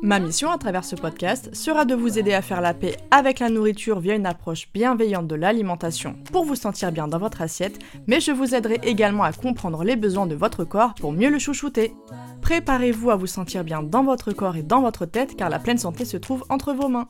[0.00, 3.40] Ma mission à travers ce podcast sera de vous aider à faire la paix avec
[3.40, 7.80] la nourriture via une approche bienveillante de l'alimentation pour vous sentir bien dans votre assiette,
[8.06, 11.40] mais je vous aiderai également à comprendre les besoins de votre corps pour mieux le
[11.40, 11.94] chouchouter.
[12.42, 15.78] Préparez-vous à vous sentir bien dans votre corps et dans votre tête car la pleine
[15.78, 17.08] santé se trouve entre vos mains.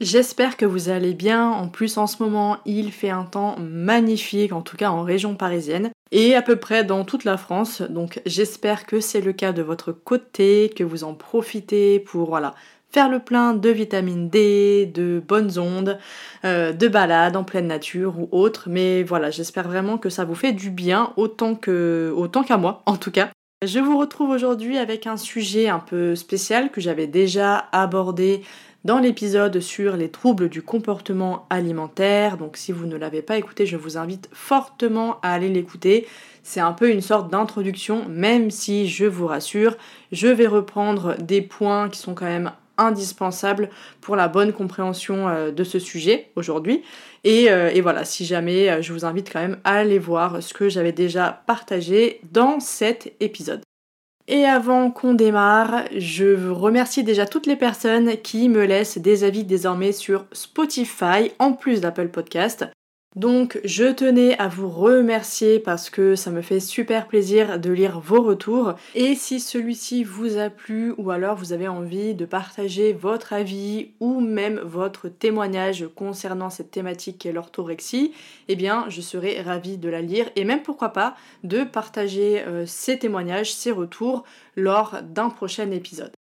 [0.00, 1.48] J'espère que vous allez bien.
[1.50, 5.36] En plus, en ce moment, il fait un temps magnifique, en tout cas en région
[5.36, 7.82] parisienne, et à peu près dans toute la France.
[7.82, 12.54] Donc, j'espère que c'est le cas de votre côté, que vous en profitez pour voilà
[12.92, 15.98] faire le plein de vitamine D, de bonnes ondes,
[16.44, 18.68] euh, de balades en pleine nature ou autre.
[18.68, 22.82] Mais voilà, j'espère vraiment que ça vous fait du bien autant que autant qu'à moi,
[22.86, 23.30] en tout cas.
[23.64, 28.42] Je vous retrouve aujourd'hui avec un sujet un peu spécial que j'avais déjà abordé
[28.84, 32.36] dans l'épisode sur les troubles du comportement alimentaire.
[32.36, 36.06] Donc si vous ne l'avez pas écouté, je vous invite fortement à aller l'écouter.
[36.42, 39.76] C'est un peu une sorte d'introduction, même si je vous rassure,
[40.10, 45.50] je vais reprendre des points qui sont quand même indispensables pour la bonne compréhension euh,
[45.50, 46.82] de ce sujet aujourd'hui.
[47.24, 50.54] Et, euh, voilà, si jamais, euh, je vous invite quand même à aller voir ce
[50.54, 53.62] que j'avais déjà partagé dans cet épisode.
[54.28, 59.44] Et avant qu'on démarre, je remercie déjà toutes les personnes qui me laissent des avis
[59.44, 62.66] désormais sur Spotify en plus d'Apple Podcast.
[63.14, 68.00] Donc je tenais à vous remercier parce que ça me fait super plaisir de lire
[68.00, 68.74] vos retours.
[68.94, 73.90] Et si celui-ci vous a plu ou alors vous avez envie de partager votre avis
[74.00, 78.12] ou même votre témoignage concernant cette thématique qu'est l'orthorexie,
[78.48, 82.64] eh bien je serai ravie de la lire et même pourquoi pas de partager euh,
[82.66, 84.24] ces témoignages, ces retours
[84.56, 86.12] lors d'un prochain épisode.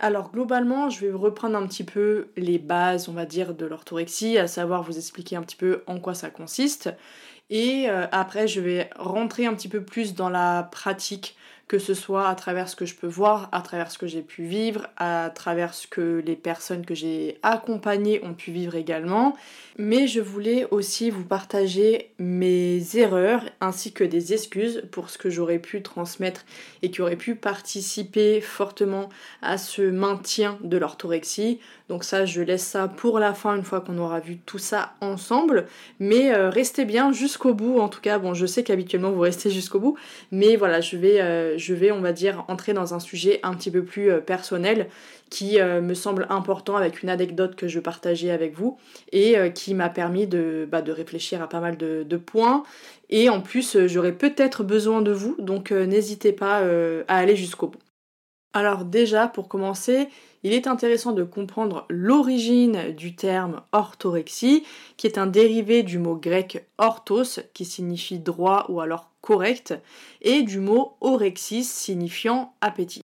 [0.00, 4.38] Alors globalement, je vais reprendre un petit peu les bases, on va dire, de l'orthorexie,
[4.38, 6.90] à savoir vous expliquer un petit peu en quoi ça consiste.
[7.50, 11.36] Et euh, après, je vais rentrer un petit peu plus dans la pratique
[11.68, 14.22] que ce soit à travers ce que je peux voir, à travers ce que j'ai
[14.22, 19.36] pu vivre, à travers ce que les personnes que j'ai accompagnées ont pu vivre également.
[19.76, 25.30] Mais je voulais aussi vous partager mes erreurs ainsi que des excuses pour ce que
[25.30, 26.44] j'aurais pu transmettre
[26.82, 29.08] et qui aurait pu participer fortement
[29.42, 31.60] à ce maintien de l'orthorexie.
[31.88, 34.94] Donc ça, je laisse ça pour la fin une fois qu'on aura vu tout ça
[35.00, 35.66] ensemble.
[36.00, 37.78] Mais euh, restez bien jusqu'au bout.
[37.78, 39.98] En tout cas, bon, je sais qu'habituellement vous restez jusqu'au bout,
[40.32, 43.54] mais voilà, je vais euh, je vais, on va dire, entrer dans un sujet un
[43.54, 44.88] petit peu plus euh, personnel
[45.30, 48.78] qui euh, me semble important avec une anecdote que je partageais avec vous
[49.12, 52.62] et euh, qui m'a permis de, bah, de, réfléchir à pas mal de, de points.
[53.10, 56.62] Et en plus, j'aurais peut-être besoin de vous, donc n'hésitez pas
[57.08, 57.78] à aller jusqu'au bout.
[58.52, 60.08] Alors déjà, pour commencer,
[60.42, 64.64] il est intéressant de comprendre l'origine du terme orthorexie,
[64.96, 69.74] qui est un dérivé du mot grec orthos, qui signifie droit ou alors correct,
[70.22, 73.02] et du mot orexis, signifiant appétit.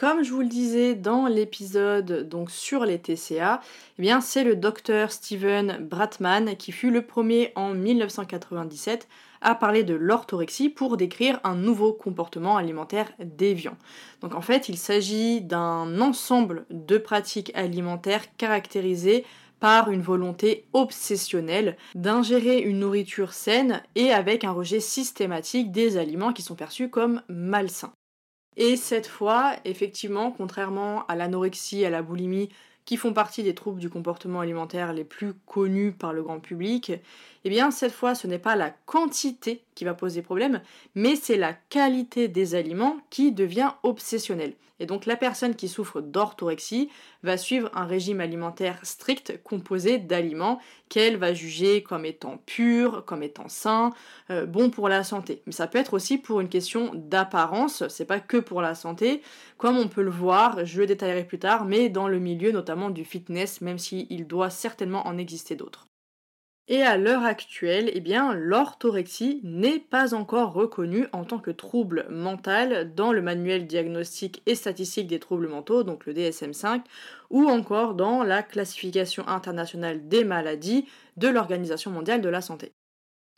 [0.00, 3.60] Comme je vous le disais dans l'épisode donc sur les TCA,
[3.98, 9.06] eh bien c'est le docteur Steven Bratman qui fut le premier en 1997
[9.42, 13.76] à parler de l'orthorexie pour décrire un nouveau comportement alimentaire déviant.
[14.22, 19.26] Donc en fait, il s'agit d'un ensemble de pratiques alimentaires caractérisées
[19.60, 26.32] par une volonté obsessionnelle d'ingérer une nourriture saine et avec un rejet systématique des aliments
[26.32, 27.92] qui sont perçus comme malsains.
[28.62, 32.50] Et cette fois, effectivement, contrairement à l'anorexie, à la boulimie,
[32.84, 36.92] qui font partie des troubles du comportement alimentaire les plus connus par le grand public,
[37.44, 40.60] eh bien cette fois ce n'est pas la quantité qui va poser problème,
[40.94, 44.52] mais c'est la qualité des aliments qui devient obsessionnelle.
[44.80, 46.88] Et donc la personne qui souffre d'orthorexie
[47.22, 53.22] va suivre un régime alimentaire strict composé d'aliments qu'elle va juger comme étant purs, comme
[53.22, 53.90] étant sains,
[54.30, 55.42] euh, bons pour la santé.
[55.46, 59.22] Mais ça peut être aussi pour une question d'apparence, c'est pas que pour la santé,
[59.58, 62.90] comme on peut le voir, je le détaillerai plus tard, mais dans le milieu notamment
[62.90, 65.89] du fitness, même s'il doit certainement en exister d'autres.
[66.72, 72.06] Et à l'heure actuelle, eh bien, l'orthorexie n'est pas encore reconnue en tant que trouble
[72.10, 76.82] mental dans le manuel diagnostique et statistique des troubles mentaux, donc le DSM-5,
[77.30, 80.86] ou encore dans la classification internationale des maladies
[81.16, 82.72] de l'Organisation mondiale de la santé.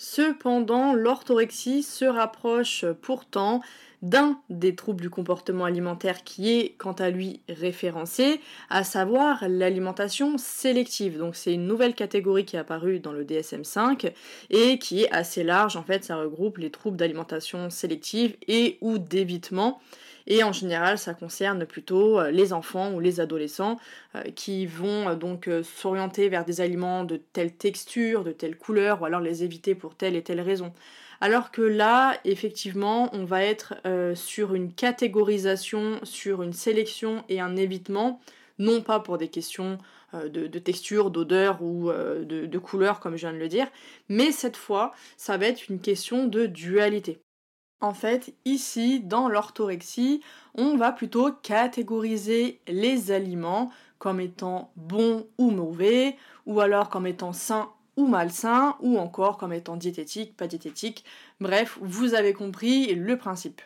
[0.04, 3.60] Cependant, l'orthorexie se rapproche pourtant
[4.02, 10.38] d'un des troubles du comportement alimentaire qui est quant à lui référencé, à savoir l'alimentation
[10.38, 11.18] sélective.
[11.18, 14.12] Donc c'est une nouvelle catégorie qui est apparue dans le DSM5
[14.50, 15.76] et qui est assez large.
[15.76, 19.80] En fait, ça regroupe les troubles d'alimentation sélective et ou d'évitement
[20.26, 23.78] et en général, ça concerne plutôt euh, les enfants ou les adolescents
[24.14, 29.02] euh, qui vont euh, donc s'orienter vers des aliments de telle texture, de telle couleur,
[29.02, 30.72] ou alors les éviter pour telle et telle raison.
[31.20, 33.74] Alors que là, effectivement, on va être
[34.16, 38.20] sur une catégorisation, sur une sélection et un évitement,
[38.58, 39.78] non pas pour des questions
[40.14, 43.68] de, texture, d'odeur ou de, de couleur, comme je viens de le dire,
[44.08, 47.22] mais cette fois, ça va être une question de dualité.
[47.82, 50.22] En fait, ici, dans l'orthorexie,
[50.54, 57.32] on va plutôt catégoriser les aliments comme étant bons ou mauvais, ou alors comme étant
[57.32, 61.04] sains ou malsains, ou encore comme étant diététiques, pas diététiques.
[61.40, 63.60] Bref, vous avez compris le principe.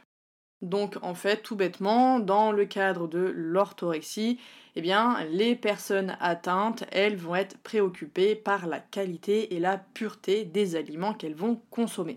[0.63, 4.41] Donc en fait, tout bêtement, dans le cadre de l'orthorexie,
[4.77, 10.47] eh bien, les personnes atteintes, elles vont être préoccupées par la qualité et la pureté
[10.47, 12.17] des aliments qu'elles vont consommer.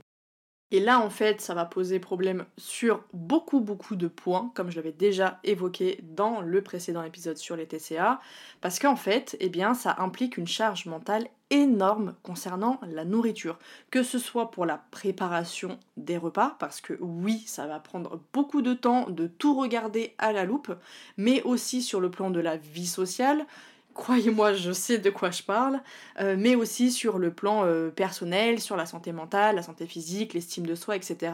[0.72, 4.76] Et là, en fait, ça va poser problème sur beaucoup, beaucoup de points, comme je
[4.76, 8.20] l'avais déjà évoqué dans le précédent épisode sur les TCA,
[8.62, 13.58] parce qu'en fait, eh bien, ça implique une charge mentale énorme concernant la nourriture,
[13.90, 18.62] que ce soit pour la préparation des repas, parce que oui, ça va prendre beaucoup
[18.62, 20.72] de temps de tout regarder à la loupe,
[21.18, 23.48] mais aussi sur le plan de la vie sociale,
[23.94, 25.82] croyez-moi, je sais de quoi je parle,
[26.20, 30.34] euh, mais aussi sur le plan euh, personnel, sur la santé mentale, la santé physique,
[30.34, 31.34] l'estime de soi, etc.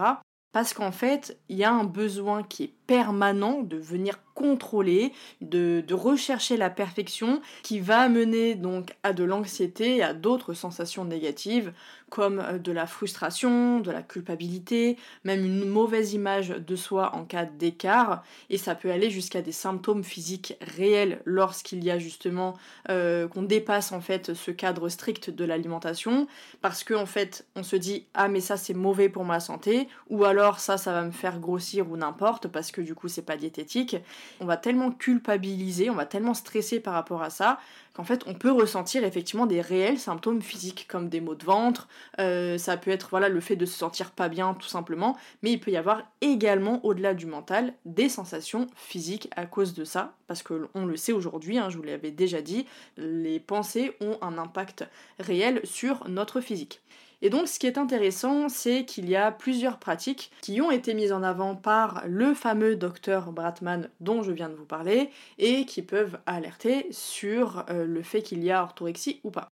[0.51, 5.83] Parce qu'en fait, il y a un besoin qui est permanent de venir contrôler, de,
[5.93, 11.73] rechercher la perfection, qui va mener donc à de l'anxiété et à d'autres sensations négatives,
[12.09, 17.23] comme euh, de la frustration, de la culpabilité, même une mauvaise image de soi en
[17.23, 22.55] cas d'écart, et ça peut aller jusqu'à des symptômes physiques réels lorsqu'il y a justement
[22.89, 26.27] euh, qu'on dépasse en fait ce cadre strict de l'alimentation,
[26.61, 29.87] parce qu'en en fait on se dit ah mais ça c'est mauvais pour ma santé,
[30.09, 33.21] ou alors ça ça va me faire grossir ou n'importe, parce que du coup c'est
[33.21, 33.97] pas diététique,
[34.39, 37.59] on va tellement culpabiliser, on va tellement stresser par rapport à ça,
[37.93, 41.87] qu'en fait on peut ressentir effectivement des réels symptômes physiques comme des maux de ventre,
[42.19, 45.51] euh, ça peut être voilà le fait de se sentir pas bien tout simplement, mais
[45.51, 50.13] il peut y avoir également au-delà du mental des sensations physiques à cause de ça,
[50.27, 52.65] parce que on le sait aujourd'hui, hein, je vous l'avais déjà dit,
[52.97, 54.85] les pensées ont un impact
[55.19, 56.81] réel sur notre physique.
[57.25, 60.93] Et donc ce qui est intéressant, c'est qu'il y a plusieurs pratiques qui ont été
[60.93, 65.65] mises en avant par le fameux docteur Bratman dont je viens de vous parler et
[65.65, 69.47] qui peuvent alerter sur euh, le fait qu'il y a orthorexie ou pas.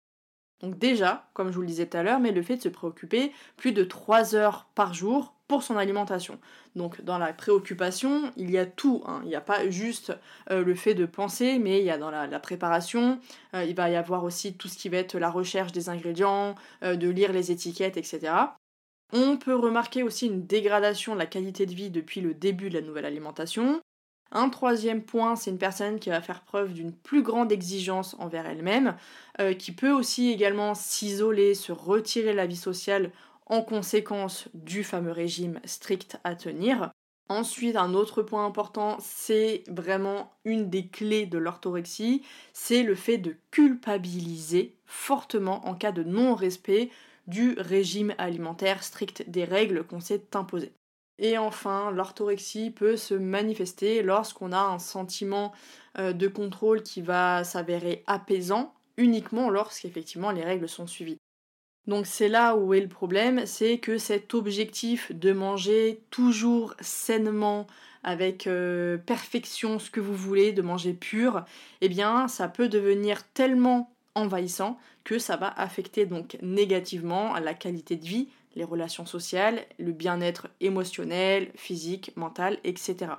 [0.59, 2.67] Donc déjà, comme je vous le disais tout à l'heure, mais le fait de se
[2.67, 6.39] préoccuper plus de 3 heures par jour son alimentation.
[6.75, 9.03] Donc dans la préoccupation, il y a tout.
[9.05, 9.21] Hein.
[9.23, 10.13] Il n'y a pas juste
[10.49, 13.19] euh, le fait de penser, mais il y a dans la, préparation,
[13.53, 16.55] euh, il va y avoir aussi tout ce qui va être la recherche des ingrédients,
[16.83, 18.33] euh, de lire les étiquettes, etc.
[19.13, 22.75] On peut remarquer aussi une dégradation de la qualité de vie depuis le début de
[22.75, 23.81] la nouvelle alimentation.
[24.31, 28.45] Un troisième point, c'est une personne qui va faire preuve d'une plus grande exigence envers
[28.45, 28.95] elle-même,
[29.59, 33.11] qui peut aussi également s'isoler, se retirer de la vie sociale
[33.45, 36.91] en conséquence du fameux régime strict à tenir.
[37.29, 43.17] Ensuite, un autre point important, c'est vraiment une des clés de l'orthorexie, c'est le fait
[43.17, 46.89] de culpabiliser fortement en cas de non-respect
[47.27, 50.73] du régime alimentaire strict des règles qu'on s'est imposées.
[51.19, 55.53] Et enfin, l'orthorexie peut se manifester lorsqu'on a un sentiment
[55.97, 61.19] euh, de contrôle qui va s'avérer apaisant uniquement lorsqu'effectivement les règles sont suivies.
[61.87, 67.67] Donc c'est là où est le problème, c'est que cet objectif de manger toujours sainement,
[68.03, 71.45] avec euh, perfection ce que vous voulez, de manger pur,
[71.81, 77.95] eh bien ça peut devenir tellement envahissant que ça va affecter donc négativement la qualité
[77.95, 83.13] de vie, les relations sociales, le bien-être émotionnel, physique, mental, etc.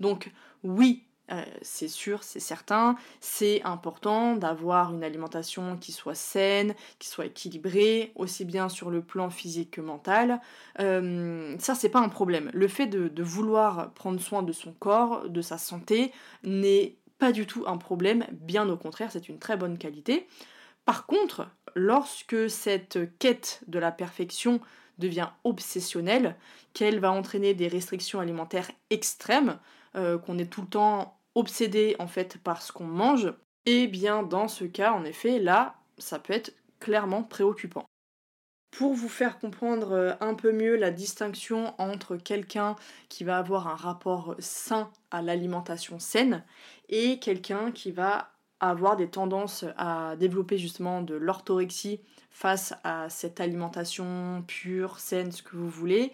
[0.00, 0.30] Donc
[0.62, 7.08] oui, euh, c'est sûr, c'est certain, c'est important d'avoir une alimentation qui soit saine, qui
[7.08, 10.40] soit équilibrée, aussi bien sur le plan physique que mental.
[10.78, 12.50] Euh, ça, c'est pas un problème.
[12.54, 16.12] Le fait de, vouloir prendre soin de son corps, de sa santé,
[16.44, 20.28] n'est pas du tout un problème, bien au contraire, c'est une très bonne qualité.
[20.84, 24.60] Par contre, lorsque cette quête de la perfection
[24.98, 26.36] devient obsessionnelle,
[26.72, 29.58] qu'elle va entraîner des restrictions alimentaires extrêmes,
[29.96, 33.32] euh, qu'on est tout le temps obsédé en fait par ce qu'on mange,
[33.66, 37.84] et eh bien dans ce cas, en effet, là, ça peut être clairement préoccupant.
[38.70, 42.76] Pour vous faire comprendre euh, un peu mieux la distinction entre quelqu'un
[43.08, 46.44] qui va avoir un rapport sain à l'alimentation saine
[46.88, 52.00] et quelqu'un qui va avoir des tendances à développer justement de l'orthorexie
[52.30, 56.12] face à cette alimentation pure, saine, ce que vous voulez,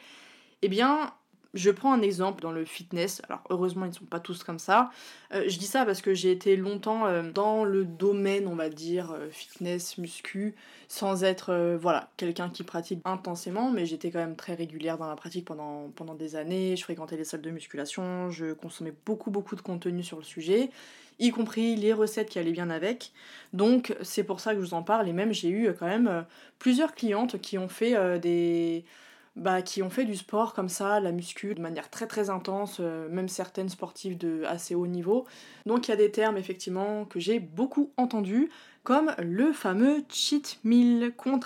[0.63, 1.13] eh bien,
[1.55, 4.59] je prends un exemple dans le fitness, alors heureusement ils ne sont pas tous comme
[4.59, 4.91] ça.
[5.35, 8.71] Euh, je dis ça parce que j'ai été longtemps euh, dans le domaine, on va
[8.71, 10.55] dire, euh, fitness, muscu,
[10.89, 15.17] sans être voilà, quelqu'un qui pratique intensément, mais j'étais quand même très régulière dans la
[15.17, 16.77] pratique pendant, pendant des années.
[16.77, 20.71] Je fréquentais les salles de musculation, je consommais beaucoup beaucoup de contenu sur le sujet,
[21.19, 23.13] y compris les recettes qui allaient bien avec.
[23.53, 26.25] Donc c'est pour ça que je vous en parle, et même j'ai eu quand même
[26.59, 28.85] plusieurs clientes qui ont fait des
[29.35, 32.79] bah, qui ont fait du sport comme ça, la muscu, de manière très très intense,
[32.81, 35.27] euh, même certaines sportives de assez haut niveau.
[35.65, 38.51] Donc il y a des termes effectivement que j'ai beaucoup entendus,
[38.85, 41.41] comme le fameux cheat meal, qu'on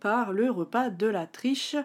[0.00, 1.76] par le repas de la triche.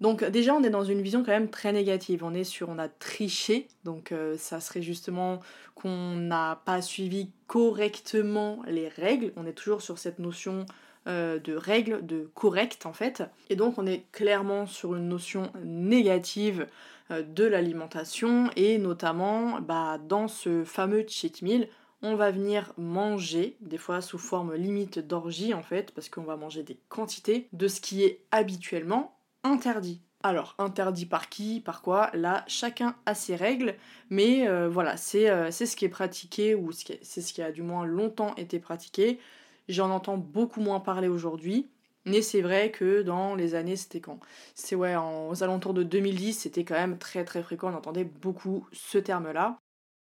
[0.00, 2.78] Donc déjà on est dans une vision quand même très négative, on est sur on
[2.78, 5.40] a triché, donc euh, ça serait justement
[5.74, 10.66] qu'on n'a pas suivi correctement les règles, on est toujours sur cette notion
[11.08, 13.22] euh, de règles, de correct en fait.
[13.50, 16.66] Et donc on est clairement sur une notion négative
[17.10, 21.68] euh, de l'alimentation et notamment bah, dans ce fameux cheat meal,
[22.02, 26.36] on va venir manger, des fois sous forme limite d'orgie en fait, parce qu'on va
[26.36, 30.00] manger des quantités de ce qui est habituellement interdit.
[30.22, 32.10] Alors, interdit par qui, par quoi?
[32.12, 33.76] Là, chacun a ses règles,
[34.10, 37.86] mais euh, voilà, c'est ce qui est pratiqué, ou c'est ce qui a du moins
[37.86, 39.20] longtemps été pratiqué.
[39.68, 41.68] J'en entends beaucoup moins parler aujourd'hui.
[42.04, 44.18] Mais c'est vrai que dans les années, c'était quand?
[44.54, 48.66] C'est ouais, aux alentours de 2010, c'était quand même très très fréquent, on entendait beaucoup
[48.72, 49.58] ce terme-là.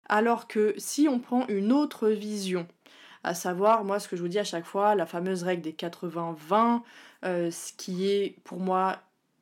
[0.08, 2.68] Alors que si on prend une autre vision,
[3.24, 5.72] à savoir, moi ce que je vous dis à chaque fois, la fameuse règle des
[5.72, 6.82] 80-20,
[7.24, 9.00] euh, ce qui est pour moi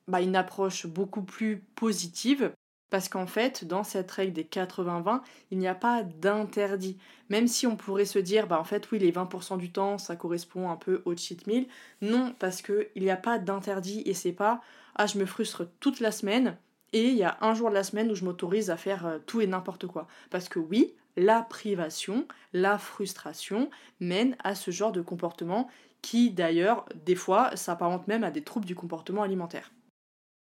[0.08, 2.52] bah, une approche beaucoup plus positive,
[2.94, 5.20] parce qu'en fait, dans cette règle des 80-20,
[5.50, 6.96] il n'y a pas d'interdit.
[7.28, 10.14] Même si on pourrait se dire, bah en fait, oui, les 20% du temps, ça
[10.14, 11.66] correspond un peu au cheat meal.
[12.02, 14.60] Non, parce qu'il n'y a pas d'interdit et c'est pas,
[14.94, 16.56] ah, je me frustre toute la semaine
[16.92, 19.18] et il y a un jour de la semaine où je m'autorise à faire euh,
[19.26, 20.06] tout et n'importe quoi.
[20.30, 25.68] Parce que oui, la privation, la frustration mène à ce genre de comportement
[26.00, 29.72] qui d'ailleurs, des fois, s'apparente même à des troubles du comportement alimentaire.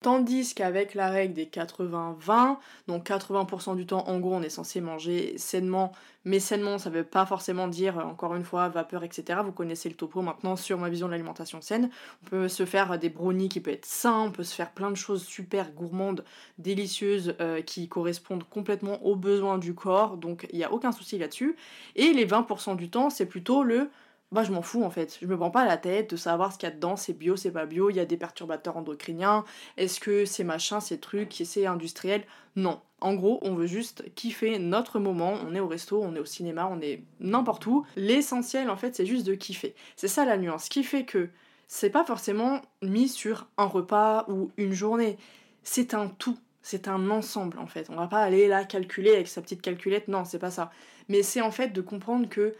[0.02, 2.56] Tandis qu'avec la règle des 80-20,
[2.88, 5.92] donc 80% du temps en gros on est censé manger sainement,
[6.24, 9.40] mais sainement ça veut pas forcément dire encore une fois vapeur etc.
[9.44, 11.90] Vous connaissez le topo maintenant sur ma vision de l'alimentation saine.
[12.22, 14.90] On peut se faire des brownies qui peuvent être sains, on peut se faire plein
[14.90, 16.24] de choses super gourmandes,
[16.56, 21.18] délicieuses, euh, qui correspondent complètement aux besoins du corps, donc il n'y a aucun souci
[21.18, 21.56] là-dessus.
[21.94, 23.90] Et les 20% du temps c'est plutôt le
[24.32, 25.18] bah je m'en fous en fait.
[25.20, 27.36] Je me prends pas la tête de savoir ce qu'il y a dedans, c'est bio,
[27.36, 29.44] c'est pas bio, il y a des perturbateurs endocriniens,
[29.76, 32.24] est-ce que c'est machin, c'est truc, c'est industriel?
[32.56, 32.80] Non.
[33.00, 36.26] En gros, on veut juste kiffer notre moment, on est au resto, on est au
[36.26, 37.86] cinéma, on est n'importe où.
[37.96, 39.74] L'essentiel en fait, c'est juste de kiffer.
[39.96, 40.64] C'est ça la nuance.
[40.64, 41.30] Ce qui fait que
[41.66, 45.16] c'est pas forcément mis sur un repas ou une journée.
[45.62, 46.38] C'est un tout.
[46.62, 47.88] C'est un ensemble en fait.
[47.88, 50.70] On va pas aller là calculer avec sa petite calculette, non, c'est pas ça.
[51.08, 52.54] Mais c'est en fait de comprendre que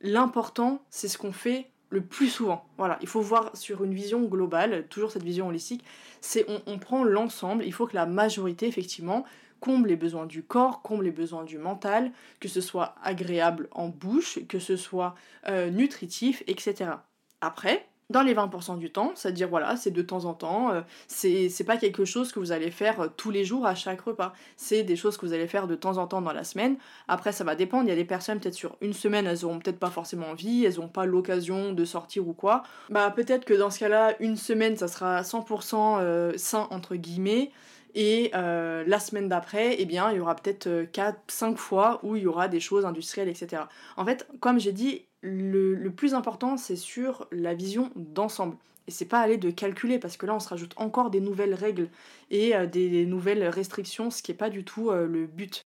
[0.00, 2.66] l'important, c'est ce qu'on fait le plus souvent.
[2.78, 5.84] Voilà, il faut voir sur une vision globale, toujours cette vision holistique,
[6.20, 9.24] c'est on, prend l'ensemble, il faut que la majorité, effectivement,
[9.60, 12.10] comble les besoins du corps, comble les besoins du mental,
[12.40, 15.14] que ce soit agréable en bouche, que ce soit
[15.48, 16.90] euh, nutritif, etc.
[17.40, 21.64] Après, dans les 20% du temps, c'est-à-dire voilà, c'est de temps en temps, euh, c'est
[21.66, 24.84] pas quelque chose que vous allez faire euh, tous les jours à chaque repas, c'est
[24.84, 26.76] des choses que vous allez faire de temps en temps dans la semaine.
[27.08, 29.58] Après, ça va dépendre, il y a des personnes peut-être sur une semaine, elles auront
[29.58, 32.62] peut-être pas forcément envie, elles ont pas l'occasion de sortir ou quoi.
[32.90, 37.50] Bah peut-être que dans ce cas-là, une semaine, ça sera 100% euh, sain entre guillemets.
[37.98, 42.26] Et la semaine d'après, eh bien, il y aura peut-être 4-5 fois où il y
[42.26, 43.62] aura des choses industrielles, etc.
[43.96, 48.56] En fait, comme j'ai dit, le, plus important, c'est sur la vision d'ensemble.
[48.86, 51.54] Et c'est pas aller de calculer, parce que là, on se rajoute encore des nouvelles
[51.54, 51.88] règles
[52.30, 55.62] et euh, des, nouvelles restrictions, ce qui n'est pas du tout euh, le but.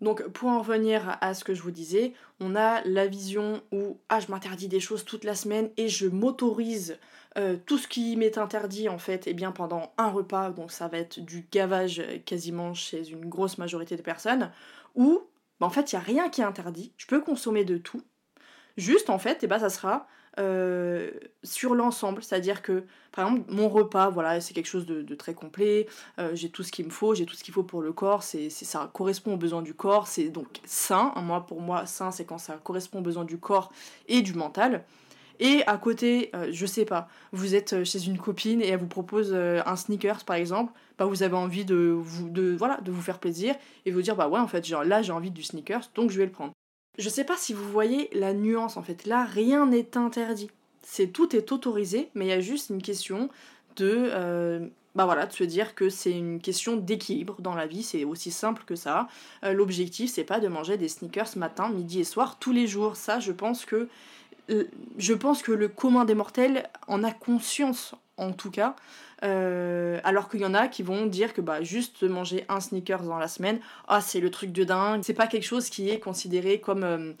[0.00, 3.98] Donc, pour en revenir à ce que je vous disais, on a la vision où,
[4.08, 6.98] ah, je m'interdis des choses toute la semaine et je m'autorise
[7.36, 10.70] euh, tout ce qui m'est interdit, en fait, et eh bien pendant un repas, donc
[10.70, 14.52] ça va être du gavage quasiment chez une grosse majorité de personnes,
[14.94, 15.22] où,
[15.58, 18.02] bah, en fait, il n'y a rien qui est interdit, je peux consommer de tout,
[18.78, 20.06] Juste, en fait, et eh ben, ça sera
[20.38, 21.10] euh,
[21.42, 25.88] sur l'ensemble, c'est-à-dire que par exemple mon repas, voilà, c'est quelque chose de, très complet,
[26.20, 28.22] euh, j'ai tout ce qu'il me faut, j'ai tout ce qu'il faut pour le corps,
[28.22, 31.12] c'est, ça correspond aux besoins du corps, c'est donc sain.
[31.16, 33.72] Moi pour moi sain c'est quand ça correspond aux besoins du corps
[34.06, 34.84] et du mental.
[35.40, 38.86] Et à côté, euh, je sais pas, vous êtes chez une copine et elle vous
[38.86, 43.56] propose un sneakers par exemple, bah vous avez envie de vous faire plaisir
[43.86, 46.18] et vous dire bah ouais en fait genre, là j'ai envie du sneakers donc je
[46.18, 46.52] vais le prendre.
[46.98, 49.06] Je sais pas si vous voyez la nuance en fait.
[49.06, 50.50] Là, rien n'est interdit.
[50.82, 53.28] C'est tout est autorisé, mais il y a juste une question
[53.76, 57.84] de euh, bah voilà, de se dire que c'est une question d'équilibre dans la vie,
[57.84, 59.06] c'est aussi simple que ça.
[59.44, 62.96] Euh, l'objectif, c'est pas de manger des sneakers matin, midi et soir tous les jours.
[62.96, 63.88] Ça, je pense que
[64.50, 64.64] euh,
[64.96, 68.74] je pense que le commun des mortels en a conscience en tout cas.
[69.24, 73.02] Euh, alors qu'il y en a qui vont dire que bah juste manger un sneakers
[73.02, 75.02] dans la semaine, ah c'est le truc de dingue.
[75.02, 77.12] C'est pas quelque chose qui est considéré comme euh,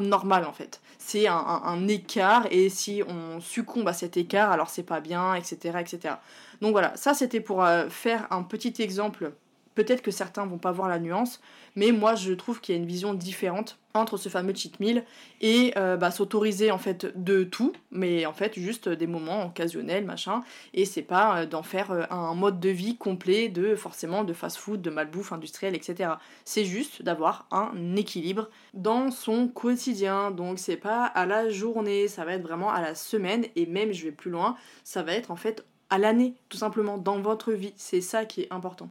[0.00, 0.80] normal en fait.
[0.98, 5.78] C'est un, écart et si on succombe à cet écart, alors c'est pas bien, etc.,
[5.78, 6.14] etc.
[6.60, 9.32] Donc voilà, ça c'était pour faire un petit exemple
[9.74, 11.40] Peut-être que certains vont pas voir la nuance,
[11.76, 15.04] mais moi je trouve qu'il y a une vision différente entre ce fameux cheat meal
[15.40, 20.04] et euh, bah, s'autoriser en fait de tout, mais en fait juste des moments occasionnels,
[20.04, 20.42] machin,
[20.74, 24.32] et c'est pas euh, d'en faire euh, un mode de vie complet de forcément de
[24.32, 26.14] fast-food, de malbouffe industrielle, etc.
[26.44, 32.24] C'est juste d'avoir un équilibre dans son quotidien, donc c'est pas à la journée, ça
[32.24, 35.30] va être vraiment à la semaine, et même je vais plus loin, ça va être
[35.30, 38.88] en fait à l'année, tout simplement, dans votre vie, c'est ça qui est important.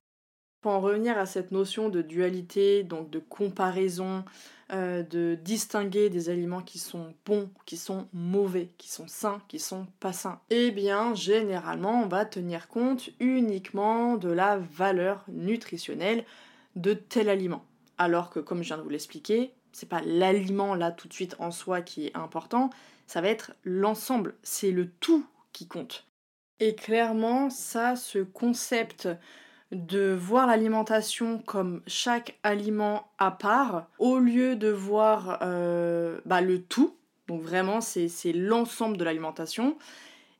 [0.63, 4.23] Pour en revenir à cette notion de dualité, donc de comparaison,
[4.71, 9.59] euh, de distinguer des aliments qui sont bons, qui sont mauvais, qui sont sains, qui
[9.59, 16.23] sont pas sains, eh bien généralement on va tenir compte uniquement de la valeur nutritionnelle
[16.77, 17.65] de tel aliment.
[17.97, 21.35] Alors que comme je viens de vous l'expliquer, c'est pas l'aliment là tout de suite
[21.39, 22.69] en soi qui est important,
[23.05, 26.07] ça va être l'ensemble, c'est le tout qui compte.
[26.61, 29.09] Et clairement, ça, ce concept
[29.73, 36.61] de voir l'alimentation comme chaque aliment à part, au lieu de voir euh, bah, le
[36.61, 36.95] tout,
[37.27, 39.77] donc vraiment c'est l'ensemble de l'alimentation,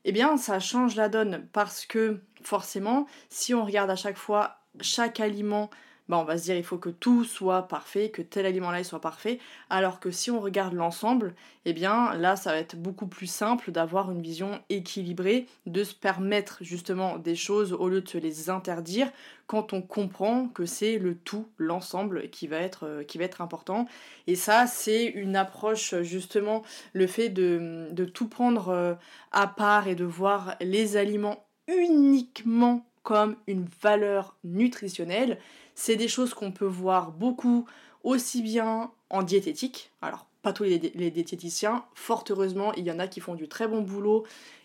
[0.04, 4.58] eh bien ça change la donne parce que forcément, si on regarde à chaque fois
[4.80, 5.70] chaque aliment
[6.08, 9.00] bah on va se dire il faut que tout soit parfait, que tel aliment-là soit
[9.00, 9.38] parfait,
[9.70, 13.70] alors que si on regarde l'ensemble, eh bien là ça va être beaucoup plus simple
[13.72, 18.50] d'avoir une vision équilibrée, de se permettre justement des choses au lieu de se les
[18.50, 19.10] interdire
[19.46, 23.40] quand on comprend que c'est le tout, l'ensemble qui va être euh, qui va être
[23.40, 23.86] important.
[24.26, 26.62] Et ça c'est une approche justement
[26.92, 28.94] le fait de, de tout prendre euh,
[29.32, 35.38] à part et de voir les aliments uniquement comme une valeur nutritionnelle.
[35.74, 37.66] C'est des choses qu'on peut voir beaucoup
[38.02, 39.90] aussi bien en diététique.
[40.02, 43.66] Alors, pas tous les, diététiciens, fort heureusement, il y en a qui font du très
[43.66, 44.24] bon boulot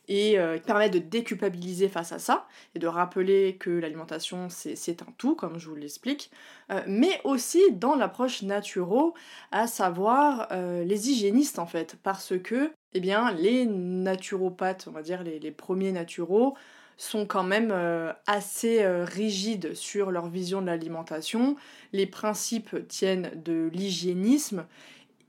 [0.09, 5.01] et euh, qui permettent de déculpabiliser face à ça et de rappeler que l'alimentation c'est
[5.01, 6.31] un tout, comme je vous l'explique,
[6.71, 9.13] euh, mais aussi dans l'approche naturo,
[9.51, 15.01] à savoir euh, les hygiénistes en fait, parce que eh bien, les naturopathes, on va
[15.01, 16.55] dire les, les premiers naturaux,
[16.99, 21.55] sont quand même euh, assez euh, rigides sur leur vision de l'alimentation.
[21.93, 24.65] Les principes tiennent de l'hygiénisme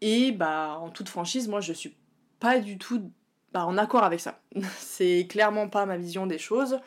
[0.01, 1.97] et bah en toute franchise, moi je suis
[2.41, 3.13] pas du tout
[3.53, 4.41] bah, en accord avec ça.
[4.79, 6.81] c'est clairement pas ma vision des choses.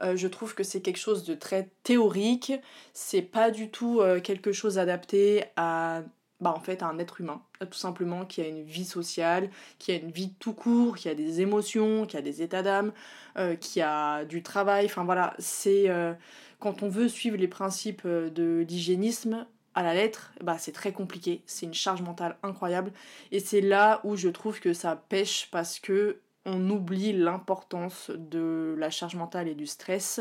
[0.00, 2.54] Euh, je trouve que c'est quelque chose de très théorique.
[2.94, 6.02] C'est pas du tout quelque chose adapté à
[6.40, 9.96] bah, en fait un être humain, tout simplement, qui a une vie sociale, qui a
[9.96, 12.92] une vie tout court, qui a des émotions, qui a des états d'âme,
[13.38, 14.86] euh, qui a du travail.
[14.86, 16.14] Enfin voilà, c'est euh,
[16.58, 20.92] quand on veut suivre les principes euh, de l'hygiénisme à la lettre, bah c'est très
[20.92, 22.92] compliqué, c'est une charge mentale incroyable,
[23.30, 28.74] et c'est là où je trouve que ça pêche parce que on oublie l'importance de
[28.78, 30.20] la charge mentale et du stress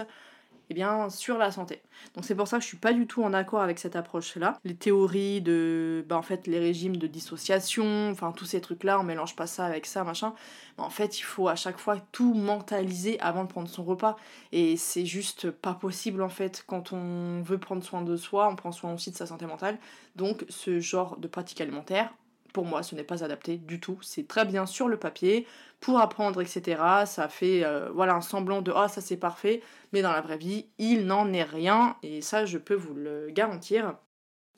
[0.70, 1.82] eh bien, sur la santé.
[2.16, 4.60] Donc c'est pour ça que je suis pas du tout en accord avec cette approche-là.
[4.64, 9.04] Les théories de, bah, en fait, les régimes de dissociation, enfin tous ces trucs-là, on
[9.04, 10.34] mélange pas ça avec ça, machin.
[10.78, 14.16] En fait, il faut à chaque fois tout mentaliser avant de prendre son repas.
[14.52, 16.64] Et c'est juste pas possible en fait.
[16.68, 19.80] Quand on veut prendre soin de soi, on prend soin aussi de sa santé mentale.
[20.16, 22.14] Donc ce genre de pratique alimentaire,
[22.54, 24.00] pour moi, ce n'est pas adapté du tout.
[24.02, 25.48] C'est très bien sur le papier,
[25.80, 26.82] pour apprendre, etc.
[27.06, 29.62] Ça fait euh, voilà un semblant de ah ça c'est parfait,
[29.94, 33.30] mais dans la vraie vie, il n'en est rien, et ça je peux vous le
[33.32, 33.96] garantir.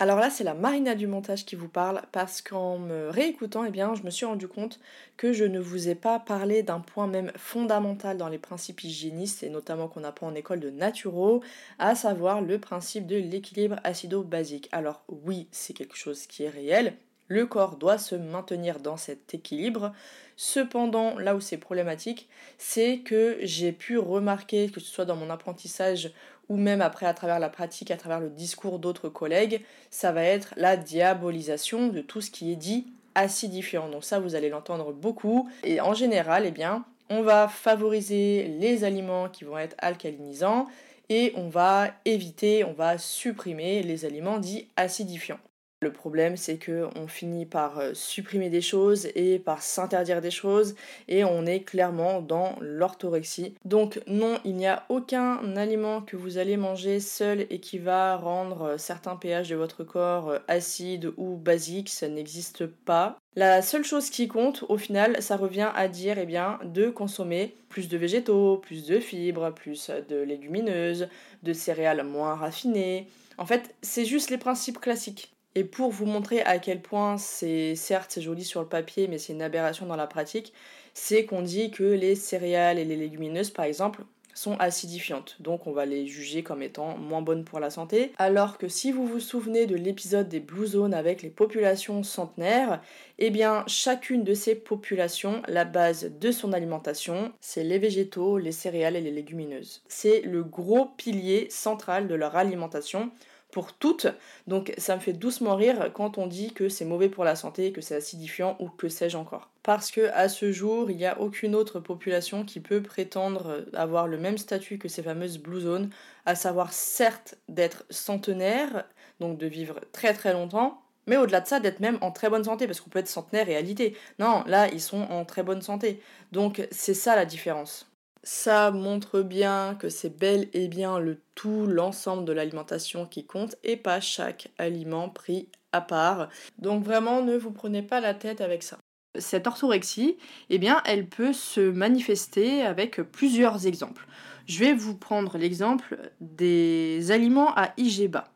[0.02, 3.70] Alors là, c'est la Marina du montage qui vous parle parce qu'en me réécoutant, eh
[3.70, 4.80] bien, je me suis rendu compte
[5.16, 9.44] que je ne vous ai pas parlé d'un point même fondamental dans les principes hygiénistes
[9.44, 11.44] et notamment qu'on apprend en école de naturo,
[11.78, 14.70] à savoir le principe de l'équilibre acido-basique.
[14.72, 16.96] Alors oui, c'est quelque chose qui est réel,
[17.32, 19.94] Le corps doit se maintenir dans cet équilibre.
[20.36, 25.30] Cependant, là où c'est problématique, c'est que j'ai pu remarquer, que ce soit dans mon
[25.30, 26.12] apprentissage
[26.50, 30.24] ou même après à travers la pratique, à travers le discours d'autres collègues, ça va
[30.24, 33.88] être la diabolisation de tout ce qui est dit acidifiant.
[33.88, 35.50] Donc ça, vous allez l'entendre beaucoup.
[35.64, 40.68] Et en général, eh bien, on va favoriser les aliments qui vont être alcalinisants
[41.08, 45.40] et on va éviter, on va supprimer les aliments dits acidifiants.
[45.84, 50.30] Le problème, c'est que on finit par euh, supprimer des choses et par s'interdire des
[50.30, 50.76] choses
[51.08, 53.56] et on est clairement dans l'orthorexie.
[53.66, 58.16] Donc non, il n'y a aucun aliment que vous allez manger seul et qui va
[58.16, 63.18] rendre euh, certains pH de votre corps euh, acide ou basique, ça n'existe pas.
[63.36, 67.56] La seule chose qui compte, au final, ça revient à dire eh bien, de consommer
[67.70, 71.08] plus de végétaux, plus de fibres, plus de légumineuses,
[71.42, 73.08] de céréales moins raffinées.
[73.40, 75.31] En fait, c'est juste les principes classiques.
[75.56, 79.34] Et pour vous montrer à quel point c'est certes joli sur le papier, mais c'est
[79.34, 80.54] une aberration dans la pratique,
[80.94, 85.72] c'est qu'on dit que les céréales et les légumineuses, par exemple, sont acidifiantes, donc on
[85.72, 88.14] va les juger comme étant moins bonnes pour la santé.
[88.18, 92.82] Alors que si vous vous souvenez de l'épisode des Blue Zones avec les populations centenaires,
[93.20, 98.52] eh bien chacune de ces populations, la base de son alimentation, c'est les végétaux, les
[98.52, 99.84] céréales et les légumineuses.
[99.88, 103.12] C'est le gros pilier central de leur alimentation
[103.52, 104.08] pour toutes.
[104.48, 107.72] Donc ça me fait doucement rire quand on dit que c'est mauvais pour la santé,
[107.72, 109.50] que c'est acidifiant ou que sais-je encore.
[109.64, 114.08] Parce que à ce jour, il n'y a aucune autre population qui peut prétendre avoir
[114.08, 115.90] le même statut que ces fameuses blue zones,
[116.26, 118.86] à savoir certes d'être centenaire,
[119.20, 122.44] donc de vivre très très longtemps, mais au-delà de ça, d'être même en très bonne
[122.44, 123.98] santé, parce qu'on peut être centenaire et alité.
[124.20, 126.02] Non, là, ils sont en très bonne santé.
[126.32, 127.91] Donc c'est ça la différence.
[128.24, 133.56] Ça montre bien que c'est bel et bien le tout, l'ensemble de l'alimentation qui compte
[133.64, 136.30] et pas chaque aliment pris à part.
[136.60, 138.78] Donc vraiment, ne vous prenez pas la tête avec ça.
[139.18, 140.18] Cette orthorexie,
[140.50, 144.08] eh bien, elle peut se manifester avec plusieurs exemples.
[144.46, 148.32] Je vais vous prendre l'exemple des aliments à IG bas.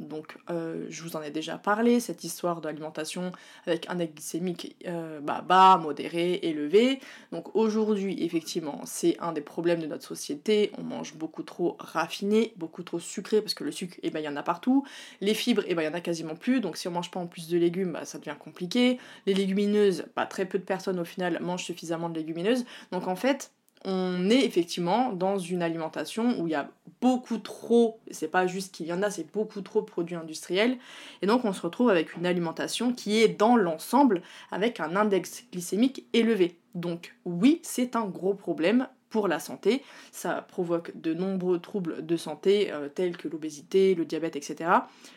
[0.00, 3.32] Donc, euh, je vous en ai déjà parlé, cette histoire d'alimentation
[3.66, 7.00] avec un index glycémique euh, bah, bas, modéré, élevé.
[7.32, 10.72] Donc, aujourd'hui, effectivement, c'est un des problèmes de notre société.
[10.78, 14.24] On mange beaucoup trop raffiné, beaucoup trop sucré, parce que le sucre, eh ben, il
[14.24, 14.86] y en a partout.
[15.20, 16.60] Les fibres, eh ben, il y en a quasiment plus.
[16.60, 18.98] Donc, si on mange pas en plus de légumes, bah, ça devient compliqué.
[19.26, 22.64] Les légumineuses, bah, très peu de personnes au final mangent suffisamment de légumineuses.
[22.90, 23.52] Donc, en fait,
[23.84, 28.74] on est effectivement dans une alimentation où il y a beaucoup trop, c'est pas juste
[28.74, 30.76] qu'il y en a, c'est beaucoup trop de produits industriels,
[31.22, 35.44] et donc on se retrouve avec une alimentation qui est dans l'ensemble avec un index
[35.50, 36.58] glycémique élevé.
[36.74, 42.16] Donc oui, c'est un gros problème pour la santé, ça provoque de nombreux troubles de
[42.16, 44.70] santé euh, tels que l'obésité, le diabète, etc.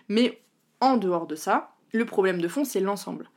[0.08, 0.42] Mais
[0.80, 3.30] en dehors de ça, le problème de fond, c'est l'ensemble.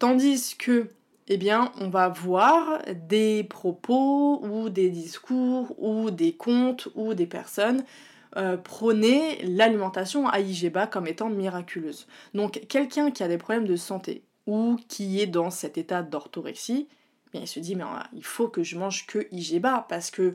[0.00, 0.88] Tandis que
[1.28, 7.26] eh bien, on va voir des propos ou des discours ou des contes ou des
[7.26, 7.84] personnes
[8.36, 12.06] euh, prôner l'alimentation à IGBA comme étant miraculeuse.
[12.32, 16.88] Donc, quelqu'un qui a des problèmes de santé ou qui est dans cet état d'orthorexie,
[17.34, 20.34] eh il se dit mais euh, il faut que je mange que IGBA parce que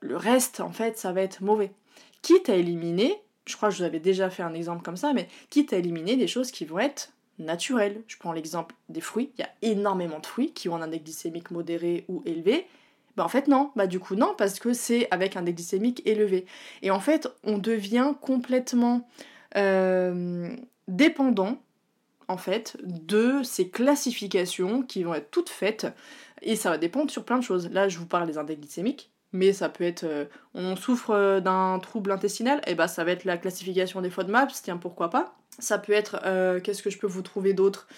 [0.00, 1.72] le reste en fait ça va être mauvais.
[2.22, 3.14] Quitte à éliminer,
[3.46, 5.78] je crois que je vous avais déjà fait un exemple comme ça, mais quitte à
[5.78, 8.02] éliminer des choses qui vont être naturel.
[8.06, 11.04] Je prends l'exemple des fruits, il y a énormément de fruits qui ont un index
[11.04, 12.66] glycémique modéré ou élevé.
[13.16, 16.02] Bah en fait non, bah du coup non, parce que c'est avec un index glycémique
[16.06, 16.46] élevé.
[16.82, 19.08] Et en fait, on devient complètement
[19.56, 20.54] euh,
[20.86, 21.58] dépendant
[22.28, 25.86] en fait de ces classifications qui vont être toutes faites
[26.42, 27.70] et ça va dépendre sur plein de choses.
[27.70, 31.40] Là, je vous parle des index glycémiques, mais ça peut être euh, on souffre euh,
[31.40, 35.34] d'un trouble intestinal, et bah ça va être la classification des FODMAPs, tiens pourquoi pas.
[35.58, 37.88] Ça peut être euh, qu'est-ce que je peux vous trouver d'autre?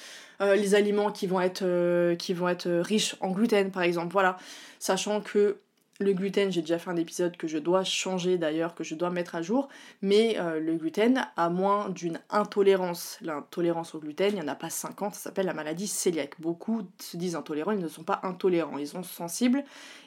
[0.43, 4.38] Les aliments qui vont être qui vont être riches en gluten par exemple, voilà.
[4.79, 5.59] Sachant que
[6.01, 9.11] le gluten, j'ai déjà fait un épisode que je dois changer d'ailleurs, que je dois
[9.11, 9.69] mettre à jour,
[10.03, 13.19] mais le gluten a moins d'une intolérance.
[13.21, 16.41] L'intolérance au gluten, il n'y en a pas 50, ça s'appelle la maladie cœliaque.
[16.41, 19.63] Beaucoup se disent intolérants, ils ne sont pas intolérants, ils sont sensibles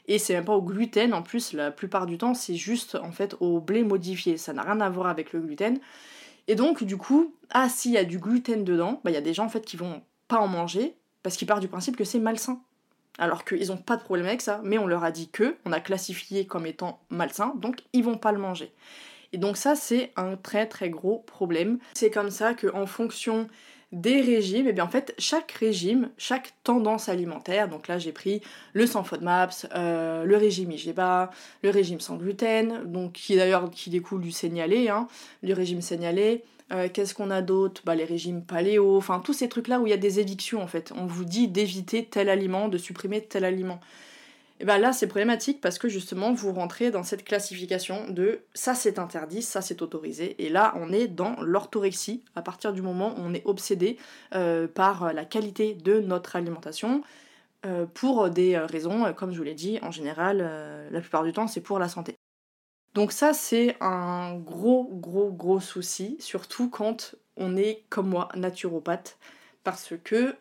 [0.08, 3.12] et c'est même pas au gluten, en plus, la plupart du temps, c'est juste en
[3.12, 4.38] fait au blé modifié.
[4.38, 5.80] Ça n'a rien à voir avec le gluten.
[6.48, 9.22] Et donc, du coup, ah, s'il y a du gluten dedans, bah, il y a
[9.22, 12.04] des gens en fait qui vont pas en manger parce qu'ils partent du principe que
[12.04, 12.62] c'est malsain.
[13.20, 15.72] Alors qu'ils n'ont pas de problème avec ça, mais on leur a dit que, on
[15.72, 18.72] a classifié comme étant malsain, donc ils vont pas le manger.
[19.34, 21.80] Et donc ça, c'est un très très gros problème.
[21.94, 23.48] C'est comme ça qu'en fonction
[23.94, 28.12] des régimes, et eh bien en fait chaque régime, chaque tendance alimentaire, donc là j'ai
[28.12, 28.42] pris
[28.74, 31.30] le sans FODMAPS, euh, le régime IGBA,
[31.62, 35.08] le régime sans gluten, donc qui d'ailleurs qui découle du signalé, hein,
[35.44, 36.44] du régime signalé,
[36.74, 37.82] Euh, qu'est-ce qu'on a d'autre?
[37.86, 40.68] Bah, Les régimes paléo, enfin tous ces trucs-là où il y a des évictions en
[40.68, 40.92] fait.
[40.96, 43.80] On vous dit d'éviter tel aliment, de supprimer tel aliment.
[44.60, 48.76] Et bien là, c'est problématique parce que justement, vous rentrez dans cette classification de ça
[48.76, 50.36] c'est interdit, ça c'est autorisé.
[50.44, 53.98] Et là, on est dans l'orthorexie à partir du moment où on est obsédé
[54.34, 57.04] euh, par la qualité de notre alimentation.
[57.66, 60.38] Euh, pour des raisons, comme je vous l'ai dit, en général,
[60.92, 62.16] la plupart du temps, c'est pour la santé.
[62.94, 69.18] Donc ça, c'est un gros, gros, gros souci, surtout quand on est, comme moi, naturopathe,
[69.64, 70.36] parce que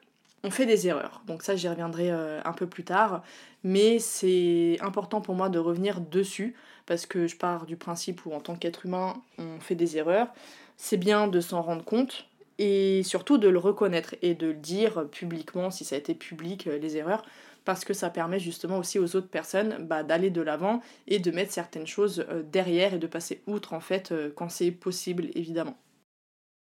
[0.45, 1.23] on fait des erreurs.
[1.27, 3.23] Donc ça, j'y reviendrai euh, un peu plus tard,
[3.63, 8.33] mais c'est important pour moi de revenir dessus, parce que je pars du principe où
[8.33, 10.29] en tant qu'être humain, on fait des erreurs.
[10.77, 12.27] C'est bien de s'en rendre compte,
[12.59, 16.67] et surtout de le reconnaître et de le dire publiquement si ça a été public
[16.67, 17.25] euh, les erreurs
[17.65, 21.31] parce que ça permet justement aussi aux autres personnes bah, d'aller de l'avant et de
[21.31, 25.29] mettre certaines choses euh, derrière et de passer outre en fait euh, quand c'est possible
[25.35, 25.77] évidemment.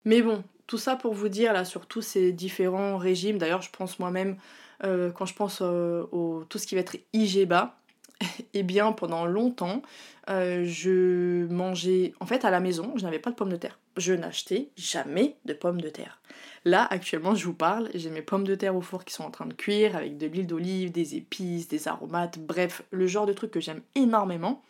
[0.05, 3.71] Mais bon, tout ça pour vous dire là sur tous ces différents régimes, d'ailleurs je
[3.71, 4.37] pense moi-même
[4.79, 7.75] quand je pense au tout ce qui va être IGBA,
[8.53, 9.81] eh bien pendant longtemps
[10.27, 14.13] je mangeais en fait à la maison, je n'avais pas de pommes de terre je
[14.13, 16.21] n'achetais jamais de pommes de terre.
[16.65, 19.31] Là, actuellement, je vous parle, j'ai mes pommes de terre au four qui sont en
[19.31, 23.33] train de cuire avec de l'huile d'olive, des épices, des aromates, bref, le genre de
[23.33, 24.63] truc que j'aime énormément.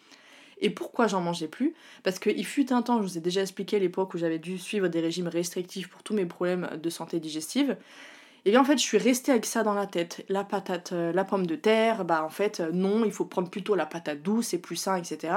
[0.59, 1.75] Et pourquoi j'en mangeais plus?
[2.03, 4.87] Parce qu'il fut un temps, je vous ai déjà expliqué l'époque où j'avais dû suivre
[4.87, 7.77] des régimes restrictifs pour tous mes problèmes de santé digestive.
[8.45, 10.23] Et bien en fait, je suis restée avec ça dans la tête.
[10.29, 13.49] La patate, euh, la pomme de terre, bah en fait, euh, non, il faut prendre
[13.49, 15.33] plutôt la patate douce, c'est plus sain, etc.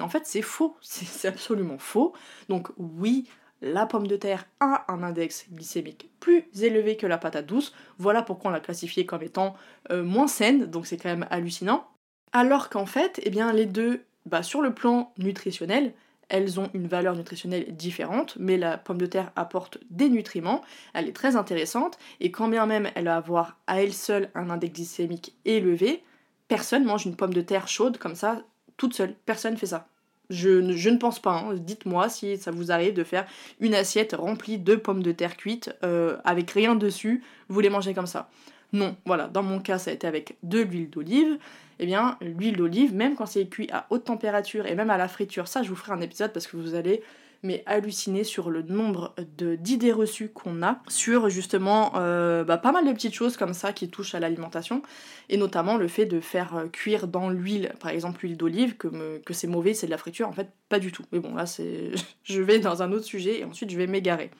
[0.00, 2.12] En fait, c'est faux, c'est absolument faux.
[2.48, 3.28] Donc oui,
[3.62, 7.72] la pomme de terre a un index glycémique plus élevé que la patate douce.
[7.98, 9.54] Voilà pourquoi on l'a classifiée comme étant
[9.90, 11.86] euh, moins saine, donc c'est quand même hallucinant.
[12.32, 15.94] Alors qu'en fait, eh bien, les deux, bah, sur le plan nutritionnel,
[16.28, 20.62] elles ont une valeur nutritionnelle différente, mais la pomme de terre apporte des nutriments,
[20.94, 24.50] elle est très intéressante, et quand bien même elle va avoir à elle seule un
[24.50, 26.02] index glycémique élevé,
[26.48, 28.42] personne mange une pomme de terre chaude comme ça
[28.76, 29.14] toute seule.
[29.26, 29.88] Personne fait ça.
[30.30, 31.32] Je, ne pense pas.
[31.32, 31.54] Hein.
[31.54, 33.26] Dites-moi si ça vous arrive de faire
[33.60, 37.22] une assiette remplie de pommes de terre cuites euh, avec rien dessus.
[37.48, 38.30] Vous les mangez comme ça.
[38.72, 39.28] Non, voilà.
[39.28, 41.38] Dans mon cas, ça a été avec de l'huile d'olive.
[41.78, 45.08] Eh bien, l'huile d'olive, même quand c'est cuit à haute température et même à la
[45.08, 47.02] friture, ça, je vous ferai un épisode parce que vous allez
[47.44, 52.86] mais halluciné sur le nombre d'idées reçues qu'on a sur justement euh, bah, pas mal
[52.86, 54.82] de petites choses comme ça qui touchent à l'alimentation
[55.28, 59.18] et notamment le fait de faire euh, cuire dans l'huile, par exemple l'huile d'olive, que,
[59.18, 61.04] que c'est mauvais, c'est de la friture, en fait pas du tout.
[61.12, 61.92] Mais bon là c'est,
[62.24, 64.30] je vais dans un autre sujet et ensuite je vais m'égarer.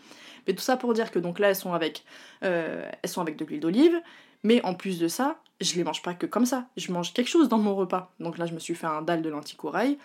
[0.47, 2.05] Mais tout ça pour dire que donc là elles sont avec,
[2.43, 4.01] euh, elles sont avec de l'huile d'olive,
[4.43, 7.29] mais en plus de ça, je les mange pas que comme ça, je mange quelque
[7.29, 8.15] chose dans mon repas.
[8.19, 9.99] Donc là je me suis fait un dalle de lentilles corail,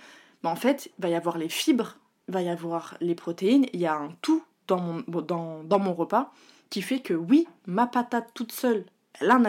[0.44, 1.98] mais en fait il va y avoir les fibres
[2.30, 6.32] va y avoir les protéines, il y a un tout dans mon, repas
[6.70, 8.86] qui fait que oui, ma patate toute seule,
[9.20, 9.46] elle a un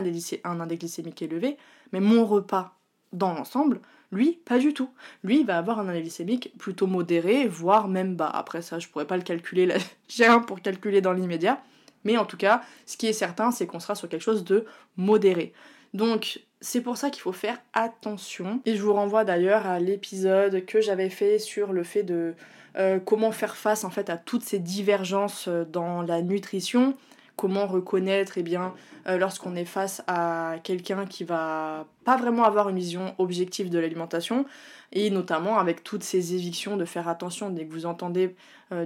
[0.61, 1.59] index glycémique élevé,
[1.93, 2.75] mais mon repas
[3.13, 3.81] dans l'ensemble,
[4.13, 4.91] lui, pas du tout.
[5.23, 8.31] Lui, il va avoir un index glycémique plutôt modéré, voire même bas.
[8.31, 9.69] Après ça, je pourrais pas le calculer,
[10.09, 11.63] j'ai un pour calculer dans l'immédiat.
[12.05, 14.65] Mais en tout cas, ce qui est certain, c'est qu'on sera sur quelque chose de
[14.97, 15.53] modéré.
[15.93, 18.61] Donc, c'est pour ça qu'il faut faire attention.
[18.65, 22.35] Et je vous renvoie d'ailleurs à l'épisode que j'avais fait sur le fait de
[22.77, 26.95] euh, comment faire face en fait à toutes ces divergences euh, dans la nutrition,
[27.37, 28.75] comment reconnaître eh bien
[29.09, 33.79] euh, lorsqu'on est face à quelqu'un qui va pas vraiment avoir une vision objective de
[33.79, 34.45] l'alimentation
[34.93, 38.35] et notamment avec toutes ces évictions de faire attention dès que vous entendez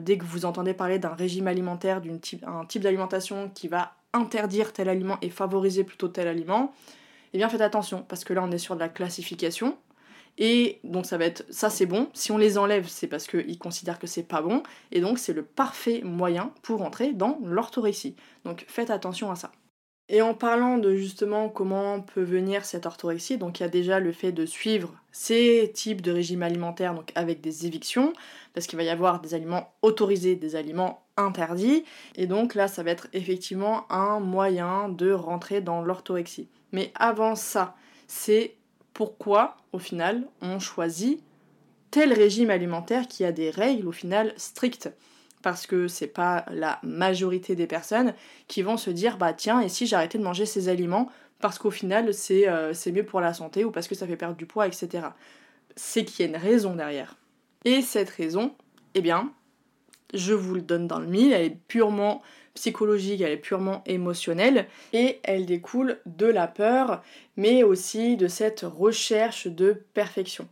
[0.00, 4.72] dès que vous entendez parler d'un régime alimentaire d'un type, type d'alimentation qui va interdire
[4.72, 6.74] tel aliment et favoriser plutôt tel aliment
[7.32, 9.76] eh bien faites attention parce que là on est sur de la classification
[10.38, 12.08] et donc ça va être ça c'est bon.
[12.12, 14.62] Si on les enlève, c'est parce qu'ils considèrent que c'est pas bon.
[14.92, 18.16] Et donc c'est le parfait moyen pour entrer dans l'orthorexie.
[18.44, 19.52] Donc faites attention à ça.
[20.10, 24.00] Et en parlant de justement comment peut venir cette orthorexie, donc il y a déjà
[24.00, 28.12] le fait de suivre ces types de régimes alimentaires donc avec des évictions,
[28.52, 31.84] parce qu'il va y avoir des aliments autorisés, des aliments interdits,
[32.16, 36.50] et donc là ça va être effectivement un moyen de rentrer dans l'orthorexie.
[36.72, 37.74] Mais avant ça,
[38.06, 38.56] c'est
[38.94, 41.20] pourquoi, au final, on choisit
[41.90, 44.90] tel régime alimentaire qui a des règles, au final, strictes.
[45.42, 48.14] Parce que c'est pas la majorité des personnes
[48.48, 51.70] qui vont se dire bah tiens, et si j'arrêtais de manger ces aliments parce qu'au
[51.70, 54.66] final euh, c'est mieux pour la santé ou parce que ça fait perdre du poids,
[54.66, 55.08] etc.
[55.76, 57.16] C'est qu'il y a une raison derrière.
[57.66, 58.54] Et cette raison,
[58.94, 59.30] eh bien,
[60.14, 62.22] je vous le donne dans le mille, elle est purement
[62.54, 67.02] psychologique, elle est purement émotionnelle et elle découle de la peur,
[67.36, 70.48] mais aussi de cette recherche de perfection.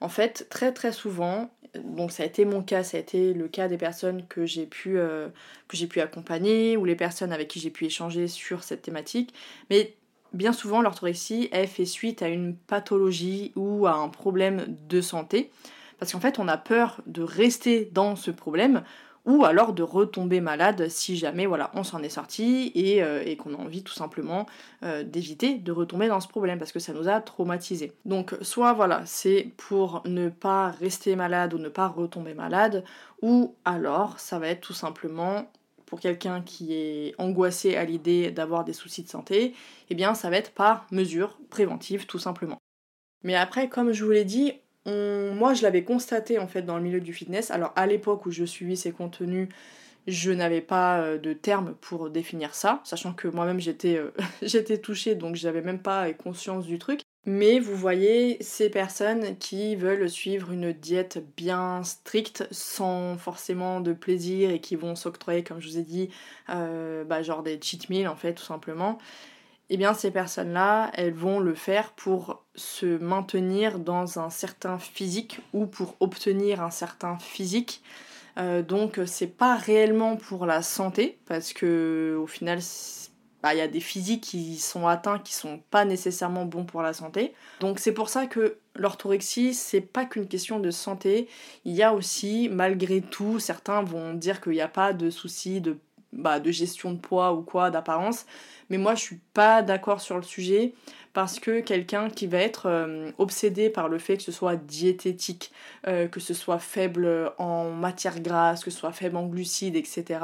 [0.00, 1.50] En fait, très très souvent,
[1.82, 4.66] donc ça a été mon cas, ça a été le cas des personnes que j'ai
[4.66, 5.28] pu, euh,
[5.68, 9.34] que j'ai pu accompagner ou les personnes avec qui j'ai pu échanger sur cette thématique.
[9.70, 9.94] Mais
[10.32, 15.50] bien souvent, l'orthorexie, elle fait suite à une pathologie ou à un problème de santé.
[15.98, 18.82] Parce qu'en fait, on a peur de rester dans ce problème
[19.26, 23.54] ou alors de retomber malade si jamais voilà on s'en est sorti et, euh, qu'on
[23.54, 24.46] a envie tout simplement
[24.82, 27.92] euh, d'éviter de retomber dans ce problème parce que ça nous a traumatisé.
[28.04, 32.84] Donc soit voilà c'est pour ne pas rester malade ou ne pas retomber malade
[33.22, 35.50] ou alors ça va être tout simplement
[35.86, 39.54] pour quelqu'un qui est angoissé à l'idée d'avoir des soucis de santé,
[39.90, 42.58] eh bien ça va être par mesure préventive tout simplement.
[43.22, 44.52] Mais après, comme je vous l'ai dit,
[44.86, 47.50] moi je l'avais constaté en fait dans le milieu du fitness.
[47.50, 49.48] Alors à l'époque où je suivis ces contenus,
[50.06, 54.78] je n'avais pas euh, de terme pour définir ça, sachant que moi-même j'étais euh, j'étais
[54.78, 57.00] touchée donc j'avais même pas conscience du truc.
[57.26, 63.94] Mais vous voyez ces personnes qui veulent suivre une diète bien stricte sans forcément de
[63.94, 66.10] plaisir et qui vont s'octroyer, comme je vous ai dit,
[66.50, 68.98] euh, bah, genre des cheat meals en fait tout simplement
[69.70, 75.40] eh bien ces personnes-là, elles vont le faire pour se maintenir dans un certain physique
[75.52, 77.82] ou pour obtenir un certain physique.
[78.36, 82.58] Euh, donc c'est pas réellement pour la santé parce que au final
[83.42, 86.82] bah, il y a des physiques qui sont atteints qui sont pas nécessairement bons pour
[86.82, 87.32] la santé.
[87.60, 91.28] Donc c'est pour ça que l'orthorexie c'est pas qu'une question de santé.
[91.64, 95.60] Il y a aussi malgré tout certains vont dire qu'il n'y a pas de soucis
[95.60, 95.78] de
[96.14, 98.26] bah, de gestion de poids ou quoi, d'apparence.
[98.70, 100.74] Mais moi, je suis pas d'accord sur le sujet
[101.12, 105.52] parce que quelqu'un qui va être euh, obsédé par le fait que ce soit diététique,
[105.86, 110.20] euh, que ce soit faible en matière grasse, que ce soit faible en glucides, etc.,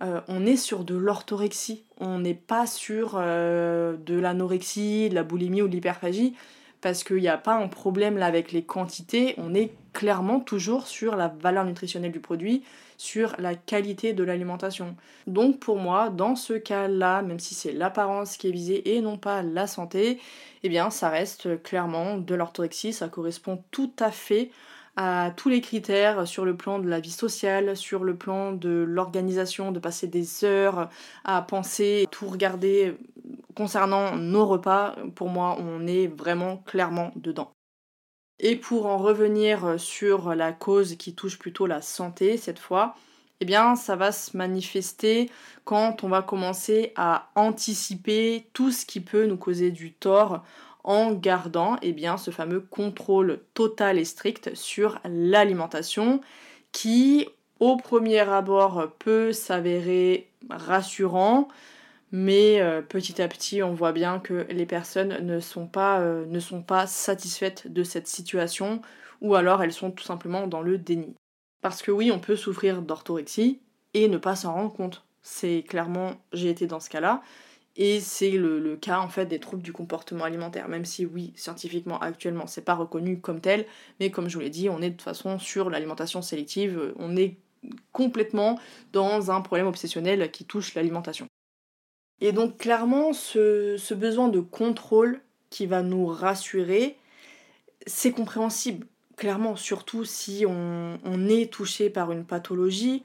[0.00, 1.82] euh, on est sur de l'orthorexie.
[1.98, 6.34] On n'est pas sur de l'anorexie, de la boulimie ou de l'hyperphagie
[6.80, 10.86] parce qu'il n'y a pas un problème là avec les quantités, on est clairement toujours
[10.86, 12.62] sur la valeur nutritionnelle du produit,
[12.98, 14.96] sur la qualité de l'alimentation.
[15.26, 19.16] Donc pour moi, dans ce cas-là, même si c'est l'apparence qui est visée et non
[19.16, 20.20] pas la santé,
[20.62, 24.50] eh bien ça reste clairement de l'orthorexie, ça correspond tout à fait
[24.96, 28.84] à tous les critères sur le plan de la vie sociale, sur le plan de
[28.86, 30.90] l'organisation, de passer des heures
[31.24, 32.96] à penser, tout regarder
[33.54, 37.57] concernant nos repas, pour moi, on est vraiment clairement dedans.
[38.40, 42.94] Et pour en revenir sur la cause qui touche plutôt la santé cette fois,
[43.40, 45.30] eh bien ça va se manifester
[45.64, 50.42] quand on va commencer à anticiper tout ce qui peut nous causer du tort
[50.84, 56.20] en gardant eh bien, ce fameux contrôle total et strict sur l'alimentation
[56.72, 57.28] qui,
[57.60, 61.48] au premier abord, peut s'avérer rassurant,
[62.10, 66.24] mais euh, petit à petit, on voit bien que les personnes ne sont, pas, euh,
[66.26, 68.80] ne sont pas satisfaites de cette situation,
[69.20, 71.14] ou alors elles sont tout simplement dans le déni.
[71.60, 73.60] Parce que oui, on peut souffrir d'orthorexie
[73.94, 75.04] et ne pas s'en rendre compte.
[75.22, 77.22] C'est clairement, j'ai été dans ce cas-là.
[77.76, 82.00] Et c'est le, cas en fait des troubles du comportement alimentaire, même si oui, scientifiquement
[82.00, 83.66] actuellement c'est pas reconnu comme tel,
[84.00, 87.16] mais comme je vous l'ai dit, on est de toute façon sur l'alimentation sélective, on
[87.16, 87.36] est
[87.92, 88.58] complètement
[88.92, 91.28] dans un problème obsessionnel qui touche l'alimentation.
[92.20, 96.96] Et donc clairement, ce, besoin de contrôle qui va nous rassurer,
[97.86, 98.86] c'est compréhensible.
[99.16, 103.02] Clairement, surtout si on, est touché par une pathologie,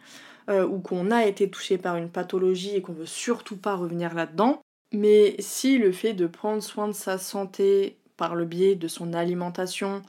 [0.49, 4.13] euh, ou qu'on a été touché par une pathologie et qu'on veut surtout pas revenir
[4.13, 4.62] là-dedans.
[4.91, 9.13] Mais si le fait de prendre soin de sa santé par le biais de son
[9.13, 10.02] alimentation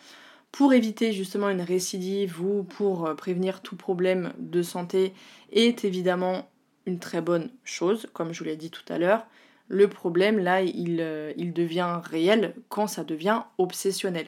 [0.53, 5.14] pour éviter justement une récidive ou pour euh, prévenir tout problème de santé
[5.53, 6.49] est évidemment
[6.99, 9.27] très bonne chose, comme je vous l'ai dit tout à l'heure.
[9.68, 14.27] Le problème là, il, euh, il devient réel quand ça devient obsessionnel.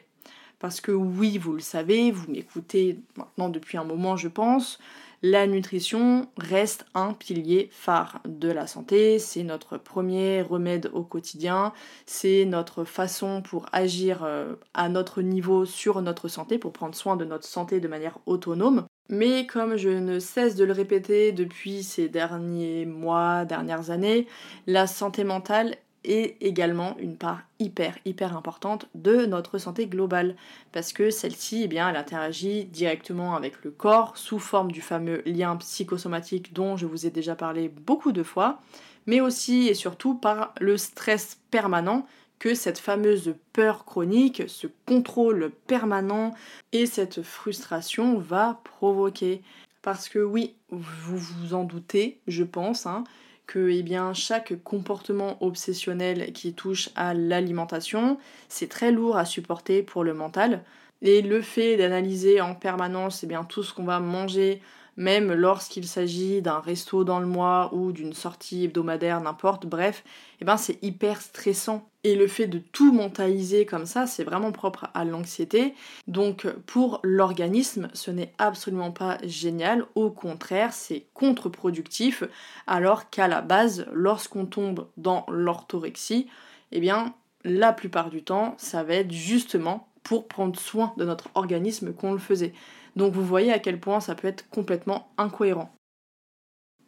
[0.59, 4.79] Parce que oui, vous le savez, vous m'écoutez maintenant depuis un moment, je pense,
[5.23, 11.73] la nutrition reste un pilier phare de la santé, c'est notre premier remède au quotidien,
[12.05, 17.17] c'est notre façon pour agir euh, à notre niveau sur notre santé, pour prendre soin
[17.17, 18.87] de notre santé de manière autonome.
[19.09, 24.27] Mais comme je ne cesse de le répéter depuis ces derniers mois, dernières années,
[24.67, 30.37] la santé mentale est également une part hyper hyper importante de notre santé globale.
[30.73, 35.23] Parce que celle-ci eh bien elle interagit directement avec le corps sous forme du fameux
[35.27, 38.61] lien psychosomatique dont je vous ai déjà parlé beaucoup de fois
[39.07, 42.07] mais aussi et surtout par le stress permanent
[42.39, 46.35] que cette fameuse peur chronique, ce contrôle permanent
[46.73, 49.43] et cette frustration va provoquer.
[49.83, 53.05] Parce que oui, vous vous en doutez, je pense, hein,
[53.47, 58.19] que eh bien, chaque comportement obsessionnel qui touche à l'alimentation,
[58.49, 60.65] c'est très lourd à supporter pour le mental.
[61.03, 64.61] Et le fait d'analyser en permanence eh bien, tout ce qu'on va manger,
[64.97, 70.05] même lorsqu'il s'agit d'un resto dans le mois ou d'une sortie hebdomadaire, n'importe, bref,
[70.41, 71.89] eh ben c'est hyper stressant.
[72.05, 75.75] Et le fait de tout mentaliser comme ça, c'est vraiment propre à l'anxiété.
[76.07, 82.23] Donc pour l'organisme, ce n'est absolument pas génial, au contraire, c'est contre-productif,
[82.67, 86.29] alors qu'à la base, lorsqu'on tombe dans l'orthorexie,
[86.73, 91.29] eh bien la plupart du temps, ça va être justement pour prendre soin de notre
[91.35, 92.53] organisme qu'on le faisait.
[92.97, 95.71] Donc vous voyez à quel point ça peut être complètement incohérent.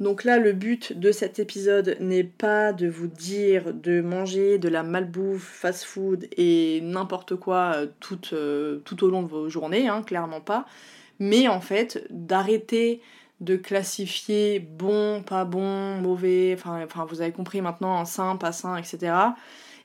[0.01, 4.69] Donc là, le but de cet épisode n'est pas de vous dire de manger de
[4.69, 9.89] la malbouffe, fast-food et n'importe quoi euh, tout, euh, tout, au long de vos journées,
[9.89, 10.67] hein, clairement pas,
[11.19, 13.03] mais en fait d'arrêter
[13.41, 18.77] de classifier bon, pas bon, mauvais, enfin, enfin vous avez compris maintenant, sain, pas sain,
[18.77, 19.13] etc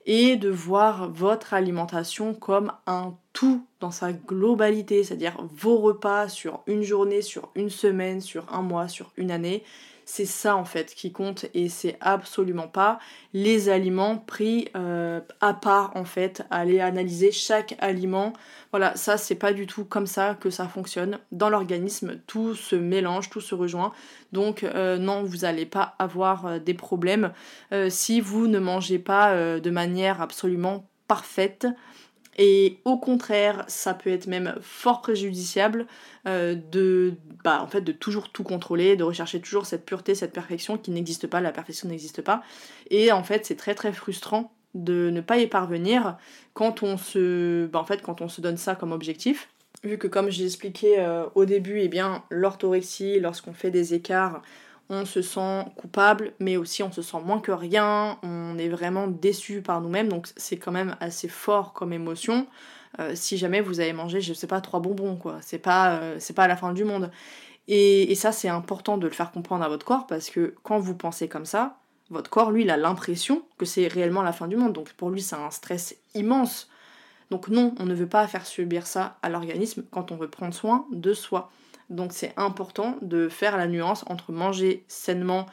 [0.06, 6.62] et de voir votre alimentation comme un tout dans sa globalité, c'est-à-dire vos repas sur
[6.68, 9.64] une journée, sur une semaine, sur un mois, sur une année,
[10.06, 13.00] c'est ça en fait qui compte et c'est absolument pas
[13.34, 18.34] les aliments pris euh, à part en fait, aller analyser chaque aliment.
[18.72, 21.20] Voilà, ça c'est pas du tout comme ça que ça fonctionne.
[21.32, 23.92] Dans l'organisme, tout se mélange, tout se rejoint.
[24.32, 27.32] Donc euh, non, vous n'allez pas avoir euh, des problèmes
[27.90, 31.68] si vous ne mangez pas de manière absolument parfaite.
[32.38, 35.86] Et au contraire, ça peut être même fort préjudiciable
[36.28, 37.14] euh, de,
[37.44, 40.92] bah, en fait, de toujours tout contrôler, de rechercher toujours cette pureté, cette perfection qui
[40.92, 42.44] n'existe pas, la perfection n'existe pas.
[42.90, 46.18] Et en fait, c'est très très frustrant de ne pas y parvenir
[46.54, 49.50] quand on se, bah, en fait, quand on se donne ça comme objectif.
[49.84, 54.42] Vu que comme j'ai expliqué euh, au début, eh bien, l'orthorexie, lorsqu'on fait des écarts,
[54.90, 59.08] on se sent coupable, mais aussi on se sent moins que rien, on est vraiment
[59.08, 62.48] déçu par nous-mêmes, donc c'est quand même assez fort comme émotion.
[63.00, 66.18] Euh, si jamais vous avez mangé, je sais pas, trois bonbons, quoi, c'est pas, euh,
[66.20, 67.10] c'est pas la fin du monde.
[67.68, 70.80] Et, et ça, c'est important de le faire comprendre à votre corps, parce que quand
[70.80, 71.78] vous pensez comme ça,
[72.10, 75.10] votre corps, lui, il a l'impression que c'est réellement la fin du monde, donc pour
[75.10, 76.70] lui, c'est un stress immense.
[77.32, 80.54] Donc non, on ne veut pas faire subir ça à l'organisme quand on veut prendre
[80.54, 81.50] soin de soi.
[81.90, 85.46] Donc c'est important de faire la nuance entre manger sainement,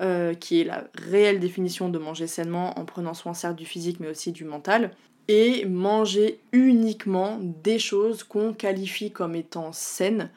[0.00, 4.00] euh, qui est la réelle définition de manger sainement en prenant soin certes du physique
[4.00, 4.90] mais aussi du mental,
[5.28, 10.30] et manger uniquement des choses qu'on qualifie comme étant saines,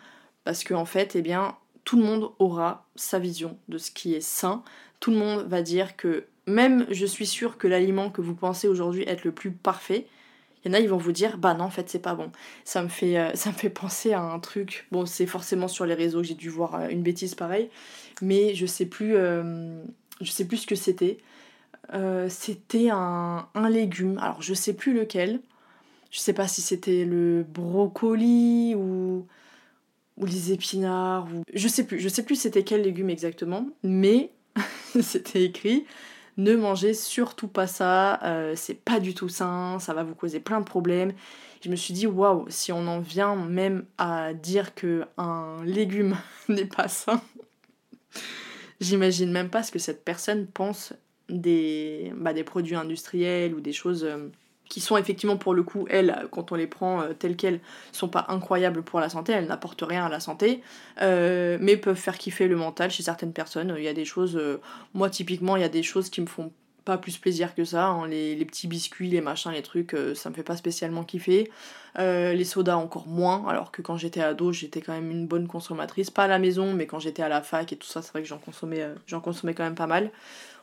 [0.43, 4.13] parce qu'en en fait, eh bien, tout le monde aura sa vision de ce qui
[4.13, 4.63] est sain.
[4.99, 8.67] Tout le monde va dire que même je suis sûre que l'aliment que vous pensez
[8.67, 10.07] aujourd'hui être le plus parfait,
[10.63, 12.31] il y en a, ils vont vous dire, bah non, en fait, c'est pas bon.
[12.65, 14.87] Ça me fait, euh, ça me fait penser à un truc.
[14.91, 17.69] Bon, c'est forcément sur les réseaux, j'ai dû voir euh, une bêtise pareille,
[18.21, 19.81] mais je sais plus, euh,
[20.21, 21.19] je sais plus ce que c'était.
[22.29, 25.41] c'était un, un, légume, alors je sais plus lequel.
[26.11, 29.27] Je sais pas si c'était le brocoli ou,
[30.17, 34.31] ou les épinards ou je sais plus, je sais plus c'était quel légume exactement, mais
[35.01, 35.85] c'était écrit
[36.39, 40.39] ne mangez surtout pas ça, euh, c'est pas du tout sain, ça va vous causer
[40.39, 41.11] plein de problèmes.
[41.61, 46.15] Je me suis dit, waouh, si on en vient même à dire que un légume
[46.49, 47.21] n'est pas sain,
[48.79, 50.93] j'imagine même pas ce que cette personne pense
[51.27, 54.05] des, bah, des produits industriels ou des choses.
[54.05, 54.29] Euh,
[54.69, 57.59] qui sont effectivement pour le coup, elles, quand on les prend euh, telles quelles,
[57.91, 60.61] sont pas incroyables pour la santé, elles n'apportent rien à la santé,
[61.01, 63.73] euh, mais peuvent faire kiffer le mental chez certaines personnes.
[63.77, 64.61] Il y a des choses, euh,
[64.93, 66.51] moi typiquement, il y a des choses qui me font
[66.85, 67.87] pas plus plaisir que ça.
[67.87, 68.07] Hein.
[68.07, 71.51] Les, petits biscuits, les machins, les trucs, ça me fait pas spécialement kiffer.
[71.97, 76.09] les sodas encore moins, alors que quand j'étais ado, j'étais quand même une bonne consommatrice.
[76.09, 78.21] Pas à la maison, mais quand j'étais à la fac et tout ça, c'est vrai
[78.21, 80.09] que j'en consommais, j'en consommais quand même pas mal.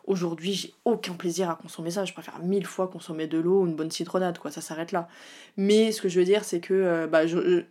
[0.06, 2.04] Aujourd'hui, j'ai aucun plaisir à consommer ça.
[2.04, 4.52] Je préfère mille fois consommer de l'eau ou une bonne citronnade, quoi.
[4.52, 5.08] Ça s'arrête là.
[5.56, 7.22] Mais ce que je veux dire, c'est que euh, bah,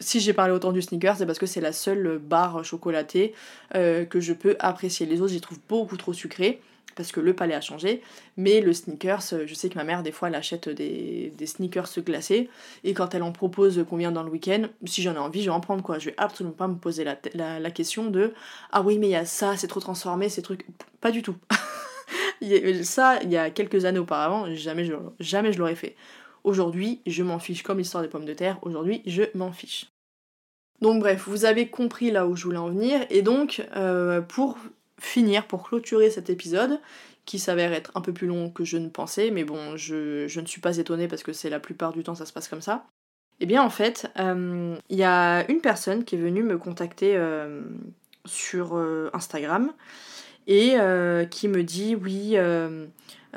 [0.01, 3.33] si j'ai parlé autant du sneaker, c'est parce que c'est la seule barre chocolatée
[3.75, 5.05] euh, que je peux apprécier.
[5.05, 6.59] Les autres, j'y trouve beaucoup trop sucrées
[6.95, 8.01] parce que le palais a changé.
[8.37, 11.89] Mais le sneakers, je sais que ma mère, des fois, elle achète des, des sneakers
[11.99, 12.49] glacés.
[12.83, 15.55] Et quand elle en propose combien dans le week-end, si j'en ai envie, je vais
[15.55, 15.99] en prendre quoi.
[15.99, 18.33] Je vais absolument pas me poser la, la, la question de
[18.71, 20.65] Ah oui, mais il y a ça, c'est trop transformé, ces trucs.
[21.01, 21.35] Pas du tout.
[22.83, 25.95] ça, il y a quelques années auparavant, jamais je, l'aurais fait.
[26.43, 28.59] Aujourd'hui, je m'en fiche comme l'histoire des pommes de terre.
[28.61, 29.87] Aujourd'hui, je m'en fiche.
[30.81, 33.05] Donc bref, vous avez compris là où je voulais en venir.
[33.09, 34.57] Et donc, euh, pour
[34.99, 36.79] finir, pour clôturer cet épisode,
[37.25, 40.45] qui s'avère être un peu plus long que je ne pensais, mais bon, je, ne
[40.45, 42.85] suis pas étonnée parce que c'est la plupart du temps ça se passe comme ça.
[43.39, 47.17] Eh bien en fait, euh, il y a une personne qui est venue me contacter
[47.17, 47.63] euh,
[48.25, 48.77] sur
[49.13, 49.73] Instagram
[50.47, 52.87] et euh, qui me dit oui, euh,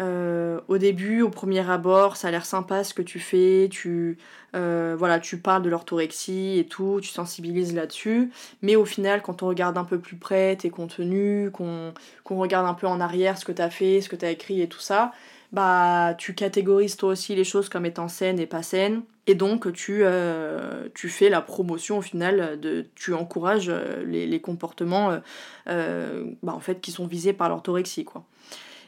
[0.01, 4.17] Euh, au début, au premier abord, ça a l'air sympa ce que tu fais, tu,
[4.53, 8.31] voilà, tu parles de l'orthorexie et tout, tu sensibilises là-dessus,
[8.63, 11.93] mais au final, quand on regarde un peu plus près tes contenus, qu'on
[12.29, 14.61] regarde un peu en arrière ce que tu as fait, ce que tu as écrit
[14.63, 15.11] et tout ça,
[15.53, 19.73] bah tu catégorises toi aussi les choses comme étant saines et pas saines, et donc
[19.73, 23.71] tu, euh, tu fais la promotion au final, de, tu encourages
[24.07, 25.21] les, les comportements
[25.67, 28.05] bah, en fait, qui sont visés par l'orthorexie.
[28.05, 28.25] quoi.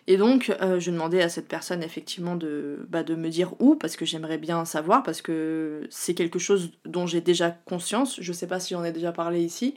[0.07, 3.77] Et donc, euh, je demandais à cette personne effectivement de, bah, de me dire où,
[3.77, 8.21] parce que j'aimerais bien savoir, parce que c'est quelque chose dont j'ai déjà conscience.
[8.21, 9.75] Je sais pas si j'en ai déjà parlé ici,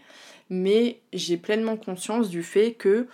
[0.49, 3.07] mais j'ai pleinement conscience du fait que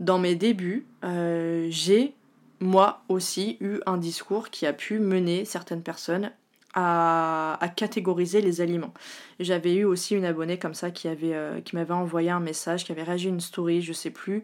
[0.00, 2.14] dans mes débuts, euh, j'ai
[2.60, 6.32] moi aussi eu un discours qui a pu mener certaines personnes
[6.74, 8.92] à, catégoriser les aliments.
[9.38, 12.84] J'avais eu aussi une abonnée comme ça qui, avait, euh, qui m'avait envoyé un message,
[12.84, 14.42] qui avait réagi une story, je sais plus,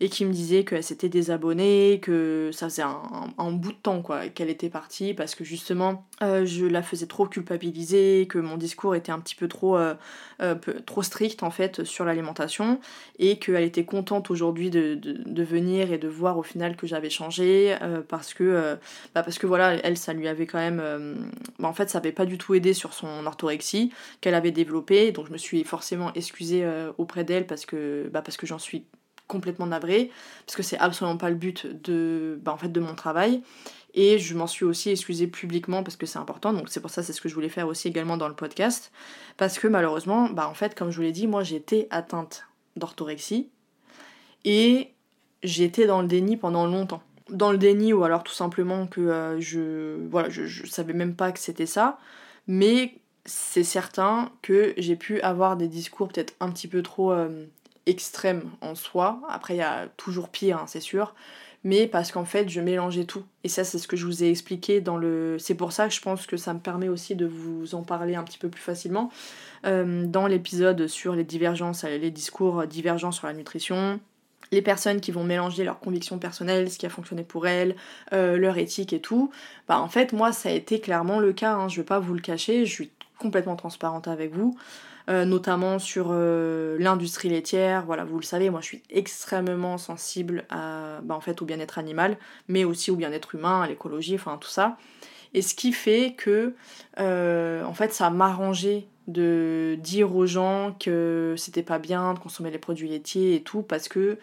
[0.00, 4.28] et qui me disait qu'elle s'était désabonnée, que ça faisait un, bout de temps quoi
[4.28, 8.94] qu'elle était partie parce que justement euh, je la faisais trop culpabiliser, que mon discours
[8.94, 9.94] était un petit peu trop, euh,
[10.86, 12.78] trop strict en fait sur l'alimentation
[13.18, 17.10] et qu'elle était contente aujourd'hui de, de, venir et de voir au final que j'avais
[17.10, 17.76] changé
[18.08, 18.76] parce que
[19.14, 20.80] bah parce que voilà elle ça lui avait quand même
[21.58, 23.90] bah en fait ça avait pas du tout aidé sur son orthorexie
[24.28, 26.68] qu'elle avait développée donc je me suis forcément excusée
[26.98, 28.84] auprès d'elle parce que bah parce que j'en suis
[29.28, 30.10] complètement navrée,
[30.44, 33.42] parce que c'est absolument pas le but de, bah, en fait, de mon travail.
[33.94, 37.02] Et je m'en suis aussi excusée publiquement parce que c'est important, donc c'est pour ça
[37.02, 38.92] c'est ce que je voulais faire aussi également dans le podcast.
[39.36, 42.44] Parce que malheureusement, bah en fait, comme je vous l'ai dit, moi j'étais atteinte
[42.76, 43.48] d'orthorexie
[44.44, 44.92] et
[45.42, 47.02] j'étais dans le déni pendant longtemps.
[47.30, 51.16] Dans le déni ou alors tout simplement que euh, je, voilà, je, je savais même
[51.16, 51.98] pas que c'était ça,
[52.46, 57.44] mais c'est certain que j'ai pu avoir des discours peut-être un petit peu trop euh,
[57.86, 59.20] extrême en soi.
[59.28, 61.14] Après, il y a toujours pire, hein, c'est sûr.
[61.64, 63.24] Mais parce qu'en fait, je mélangeais tout.
[63.44, 65.36] Et ça, c'est ce que je vous ai expliqué dans le.
[65.38, 68.14] C'est pour ça que je pense que ça me permet aussi de vous en parler
[68.14, 69.10] un petit peu plus facilement.
[69.66, 74.00] Euh, dans l'épisode sur les divergences, les discours divergents sur la nutrition,
[74.52, 77.76] les personnes qui vont mélanger leurs convictions personnelles, ce qui a fonctionné pour elles,
[78.12, 79.30] euh, leur éthique et tout,
[79.66, 82.14] bah en fait moi ça a été clairement le cas, hein, je vais pas vous
[82.14, 82.64] le cacher,
[83.18, 84.56] complètement transparente avec vous.
[85.08, 87.86] Euh, notamment sur euh, l'industrie laitière.
[87.86, 91.78] Voilà, vous le savez, moi je suis extrêmement sensible à, bah, en fait, au bien-être
[91.78, 94.76] animal, mais aussi au bien-être humain, à l'écologie, enfin tout ça.
[95.32, 96.54] Et ce qui fait que,
[96.98, 102.50] euh, en fait, ça m'arrangeait de dire aux gens que c'était pas bien de consommer
[102.50, 104.18] les produits laitiers et tout, parce que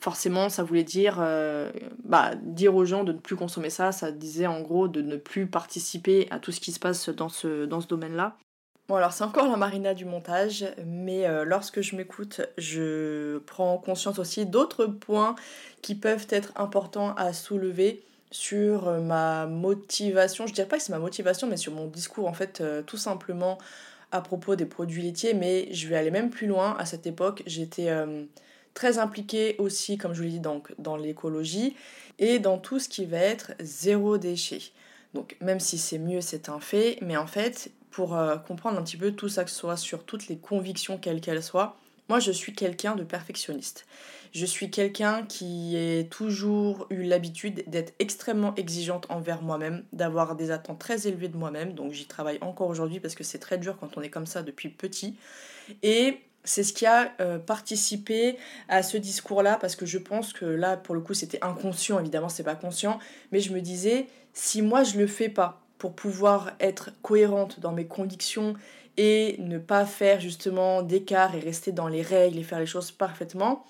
[0.00, 1.16] forcément ça voulait dire
[2.04, 5.16] bah, dire aux gens de ne plus consommer ça, ça disait en gros de ne
[5.16, 8.36] plus participer à tout ce qui se passe dans ce, domaine-là.
[8.88, 13.78] Bon alors c'est encore la marina du montage, mais euh, lorsque je m'écoute, je prends
[13.78, 15.36] conscience aussi d'autres points
[15.80, 20.48] qui peuvent être importants à soulever sur euh, ma motivation.
[20.48, 22.96] Je dirais pas que c'est ma motivation, mais sur mon discours en fait, euh, tout
[22.96, 23.58] simplement
[24.10, 26.74] à propos des produits laitiers, mais je vais aller même plus loin.
[26.80, 27.90] À cette époque, j'étais
[28.74, 31.76] très impliquée aussi, comme je vous l'ai dit, donc, dans l'écologie
[32.18, 34.60] et dans tout ce qui va être zéro déchet.
[35.14, 38.82] Donc même si c'est mieux, c'est un fait, mais en fait, pour euh, comprendre un
[38.82, 41.76] petit peu tout ça, que ce soit sur toutes les convictions, quelles qu'elles soient.
[42.08, 43.86] Moi, je suis quelqu'un de perfectionniste.
[44.32, 50.52] Je suis quelqu'un qui a toujours eu l'habitude d'être extrêmement exigeante envers moi-même, d'avoir des
[50.52, 51.72] attentes très élevées de moi-même.
[51.72, 54.42] Donc j'y travaille encore aujourd'hui parce que c'est très dur quand on est comme ça
[54.42, 55.16] depuis petit.
[55.82, 58.36] Et c'est ce qui a euh, participé
[58.68, 62.28] à ce discours-là parce que je pense que là, pour le coup, c'était inconscient, évidemment,
[62.28, 62.98] c'est pas conscient.
[63.32, 67.72] Mais je me disais, si moi je le fais pas, pour pouvoir être cohérente dans
[67.72, 68.54] mes convictions
[68.96, 72.90] et ne pas faire justement d'écart et rester dans les règles et faire les choses
[72.90, 73.64] parfaitement,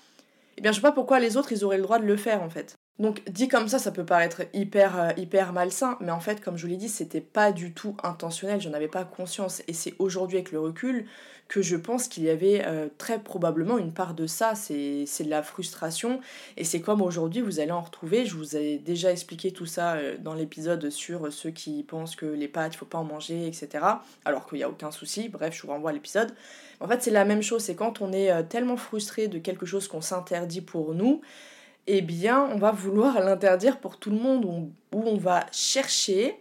[0.57, 2.43] eh bien je sais pas pourquoi les autres ils auraient le droit de le faire
[2.43, 2.75] en fait.
[2.99, 6.57] Donc dit comme ça, ça peut paraître hyper euh, hyper malsain, mais en fait comme
[6.57, 9.95] je vous l'ai dit, c'était pas du tout intentionnel, j'en avais pas conscience et c'est
[9.97, 11.07] aujourd'hui avec le recul
[11.47, 15.29] que je pense qu'il y avait euh, très probablement une part de ça, c'est de
[15.29, 16.21] la frustration.
[16.55, 19.95] Et c'est comme aujourd'hui, vous allez en retrouver, je vous ai déjà expliqué tout ça
[19.95, 23.47] euh, dans l'épisode sur ceux qui pensent que les pâtes, il faut pas en manger,
[23.47, 23.83] etc.
[24.23, 26.33] Alors qu'il n'y a aucun souci, bref, je vous renvoie à l'épisode.
[26.79, 29.89] En fait, c'est la même chose, c'est quand on est tellement frustré de quelque chose
[29.89, 31.19] qu'on s'interdit pour nous,
[31.87, 36.37] eh bien, on va vouloir l'interdire pour tout le monde, où on va chercher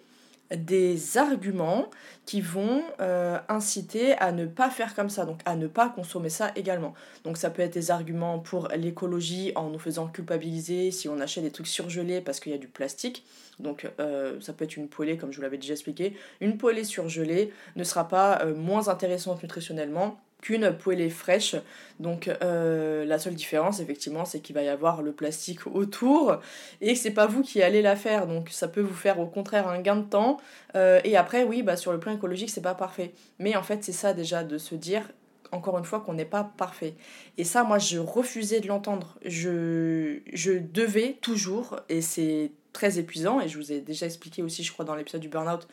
[0.57, 1.89] des arguments
[2.27, 6.29] qui vont euh, inciter à ne pas faire comme ça, donc à ne pas consommer
[6.29, 6.95] ça également.
[7.25, 11.45] Donc ça peut être des arguments pour l'écologie en nous faisant culpabiliser si on achète
[11.45, 13.25] des trucs surgelés parce qu'il y a du plastique.
[13.59, 16.17] Donc euh, ça peut être une poêlée comme je vous l'avais déjà expliqué.
[16.41, 21.57] Une poêlée surgelée ne sera pas euh, moins intéressante nutritionnellement qu'une poêlée fraîche.
[21.99, 26.41] Donc euh, la seule différence effectivement c'est qu'il va y avoir le plastique autour
[26.81, 28.27] et que c'est pas vous qui allez la faire.
[28.27, 30.39] Donc ça peut vous faire au contraire un gain de temps.
[30.75, 33.13] Euh, et après oui bah sur le plan écologique c'est pas parfait.
[33.39, 35.11] Mais en fait c'est ça déjà de se dire
[35.53, 36.95] encore une fois qu'on n'est pas parfait.
[37.37, 39.19] Et ça moi je refusais de l'entendre.
[39.25, 44.63] Je, je devais toujours, et c'est très épuisant, et je vous ai déjà expliqué aussi
[44.63, 45.67] je crois dans l'épisode du burn-out,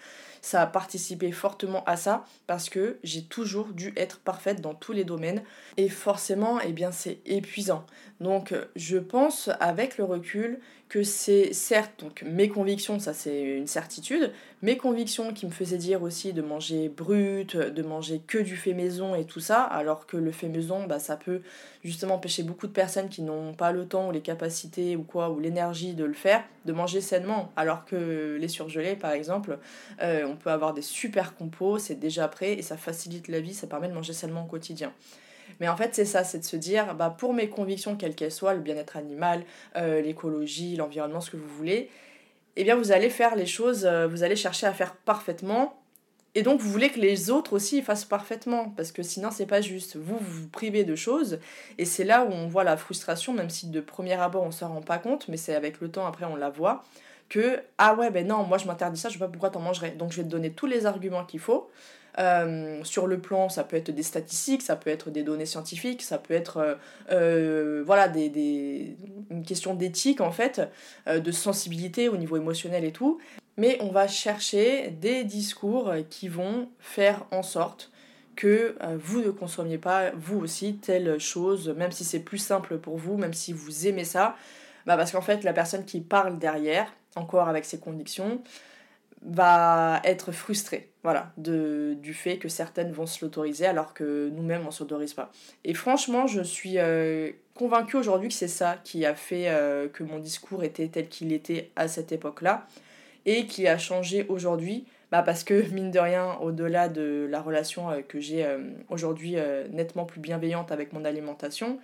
[0.47, 4.93] ça a participé fortement à ça parce que j'ai toujours dû être parfaite dans tous
[4.93, 5.43] les domaines
[5.75, 7.85] et forcément eh bien c'est épuisant.
[8.21, 10.59] Donc je pense avec le recul
[10.89, 14.31] que c'est certes donc mes convictions, ça c'est une certitude,
[14.61, 18.73] mes convictions qui me faisaient dire aussi de manger brut, de manger que du fait
[18.73, 21.41] maison et tout ça, alors que le fait maison bah ça peut
[21.83, 25.29] justement empêcher beaucoup de personnes qui n'ont pas le temps ou les capacités ou quoi
[25.29, 29.57] ou l'énergie de le faire de manger sainement alors que les surgelés par exemple
[30.01, 33.53] euh, on peut avoir des super compos, c'est déjà prêt et ça facilite la vie,
[33.53, 34.93] ça permet de manger sainement au quotidien.
[35.59, 38.31] Mais en fait, c'est ça, c'est de se dire, bah, pour mes convictions, quelles qu'elles
[38.31, 39.43] soient, le bien-être animal,
[39.75, 41.89] euh, l'écologie, l'environnement, ce que vous voulez,
[42.55, 45.79] eh bien, vous allez faire les choses, euh, vous allez chercher à faire parfaitement.
[46.35, 49.61] Et donc, vous voulez que les autres aussi fassent parfaitement, parce que sinon, c'est pas
[49.61, 49.95] juste.
[49.95, 51.39] Vous, vous vous privez de choses,
[51.77, 54.69] et c'est là où on voit la frustration, même si de premier abord, on s'en
[54.69, 56.83] rend pas compte, mais c'est avec le temps, après, on la voit
[57.29, 59.91] que ah ouais ben non moi je m'interdis ça je sais pas pourquoi t'en mangerais
[59.91, 61.69] donc je vais te donner tous les arguments qu'il faut
[62.20, 66.01] euh, sur le plan ça peut être des statistiques ça peut être des données scientifiques
[66.01, 66.76] ça peut être euh,
[67.11, 68.97] euh, voilà des, des,
[69.30, 70.61] une question d'éthique en fait
[71.07, 73.20] de sensibilité au niveau émotionnel et tout.
[73.57, 77.91] Mais on va chercher des discours qui vont faire en sorte
[78.36, 82.97] que vous ne consommiez pas vous aussi telle chose même si c'est plus simple pour
[82.97, 84.36] vous même si vous aimez ça.
[84.86, 88.41] Bah parce qu'en fait la personne qui parle derrière encore avec ses convictions,
[89.28, 94.71] va être frustré voilà, du fait que certaines vont se alors que nous-mêmes on ne
[94.71, 95.32] s'autorise pas.
[95.63, 100.03] Et franchement, je suis euh, convaincue aujourd'hui que c'est ça qui a fait euh, que
[100.03, 102.67] mon discours était tel qu'il était à cette époque-là
[103.25, 104.86] et qui a changé aujourd'hui.
[105.09, 108.45] Bah parce que mine de rien, au-delà de la relation euh, que j'ai
[108.89, 109.38] aujourd'hui
[109.71, 111.80] nettement plus bienveillante avec mon alimentation,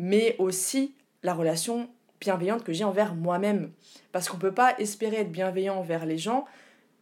[0.00, 1.88] mais aussi la relation
[2.20, 3.70] bienveillante que j'ai envers moi-même.
[4.10, 6.44] Parce qu'on ne peut pas espérer être bienveillant envers les gens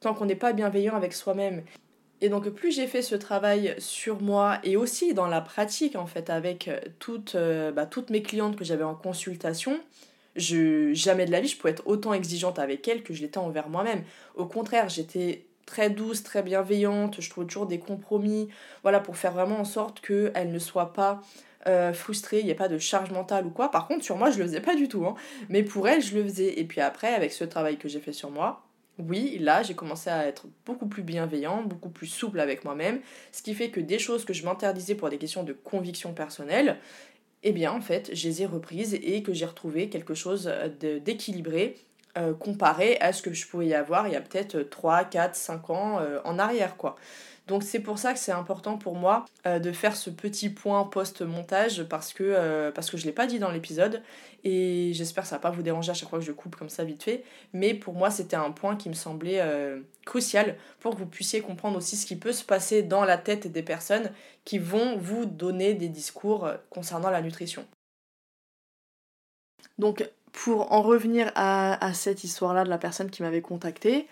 [0.02, 1.62] tant qu'on n'est pas bienveillant avec soi-même.
[2.20, 6.06] Et donc plus j'ai fait ce travail sur moi et aussi dans la pratique en
[6.06, 9.80] fait avec toutes, euh, bah, toutes mes clientes que j'avais en consultation,
[10.36, 13.38] je, jamais de la vie je pouvais être autant exigeante avec elles que je l'étais
[13.38, 14.04] envers moi-même.
[14.36, 18.48] Au contraire, j'étais très douce, très bienveillante, je trouve toujours des compromis,
[18.82, 21.22] voilà, pour faire vraiment en sorte qu'elles ne soient pas
[21.68, 23.70] euh, frustrée, il n'y a pas de charge mentale ou quoi.
[23.70, 25.06] Par contre, sur moi, je le faisais pas du tout.
[25.06, 25.14] Hein.
[25.48, 26.58] Mais pour elle, je le faisais.
[26.58, 28.64] Et puis après, avec ce travail que j'ai fait sur moi,
[28.98, 33.00] oui, là, j'ai commencé à être beaucoup plus bienveillant, beaucoup plus souple avec moi-même.
[33.32, 36.78] Ce qui fait que des choses que je m'interdisais pour des questions de conviction personnelle,
[37.42, 41.76] eh bien, en fait, je les ai reprises et que j'ai retrouvé quelque chose d'équilibré
[42.18, 45.34] euh, comparé à ce que je pouvais y avoir il y a peut-être 3, 4,
[45.34, 46.96] 5 ans euh, en arrière, quoi.
[47.52, 50.84] Donc c'est pour ça que c'est important pour moi euh, de faire ce petit point
[50.84, 54.02] post-montage parce que, euh, parce que je ne l'ai pas dit dans l'épisode
[54.42, 56.70] et j'espère que ça va pas vous déranger à chaque fois que je coupe comme
[56.70, 57.24] ça vite fait.
[57.52, 61.42] Mais pour moi c'était un point qui me semblait euh, crucial pour que vous puissiez
[61.42, 64.10] comprendre aussi ce qui peut se passer dans la tête des personnes
[64.46, 67.66] qui vont vous donner des discours concernant la nutrition.
[69.76, 74.08] Donc pour en revenir à, à cette histoire-là de la personne qui m'avait contacté,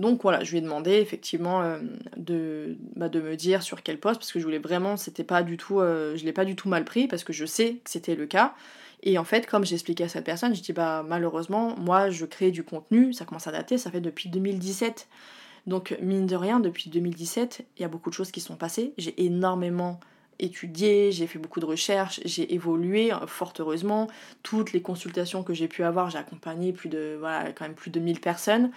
[0.00, 1.78] donc voilà, je lui ai demandé effectivement euh,
[2.16, 5.42] de, bah, de me dire sur quel poste, parce que je voulais vraiment, c'était pas
[5.42, 7.90] du tout, euh, je l'ai pas du tout mal pris, parce que je sais que
[7.90, 8.54] c'était le cas.
[9.02, 12.50] Et en fait, comme j'expliquais à cette personne, je dis bah malheureusement, moi je crée
[12.50, 15.08] du contenu, ça commence à dater, ça fait depuis 2017.
[15.66, 18.92] Donc mine de rien, depuis 2017, il y a beaucoup de choses qui sont passées.
[18.98, 20.00] J'ai énormément
[20.38, 24.08] étudié, j'ai fait beaucoup de recherches, j'ai évolué fort heureusement.
[24.42, 27.90] Toutes les consultations que j'ai pu avoir, j'ai accompagné plus de voilà, quand même plus
[27.90, 28.70] de 1000 personnes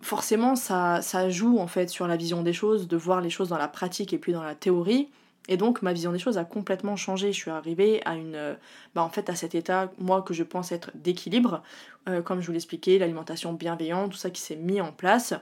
[0.00, 3.48] forcément ça, ça joue en fait sur la vision des choses, de voir les choses
[3.48, 5.08] dans la pratique et puis dans la théorie.
[5.50, 7.32] Et donc ma vision des choses a complètement changé.
[7.32, 8.56] Je suis arrivée à une,
[8.94, 11.62] bah en fait à cet état moi que je pense être d'équilibre,
[12.08, 15.32] euh, comme je vous l'expliquais, l'alimentation bienveillante, tout ça qui s'est mis en place.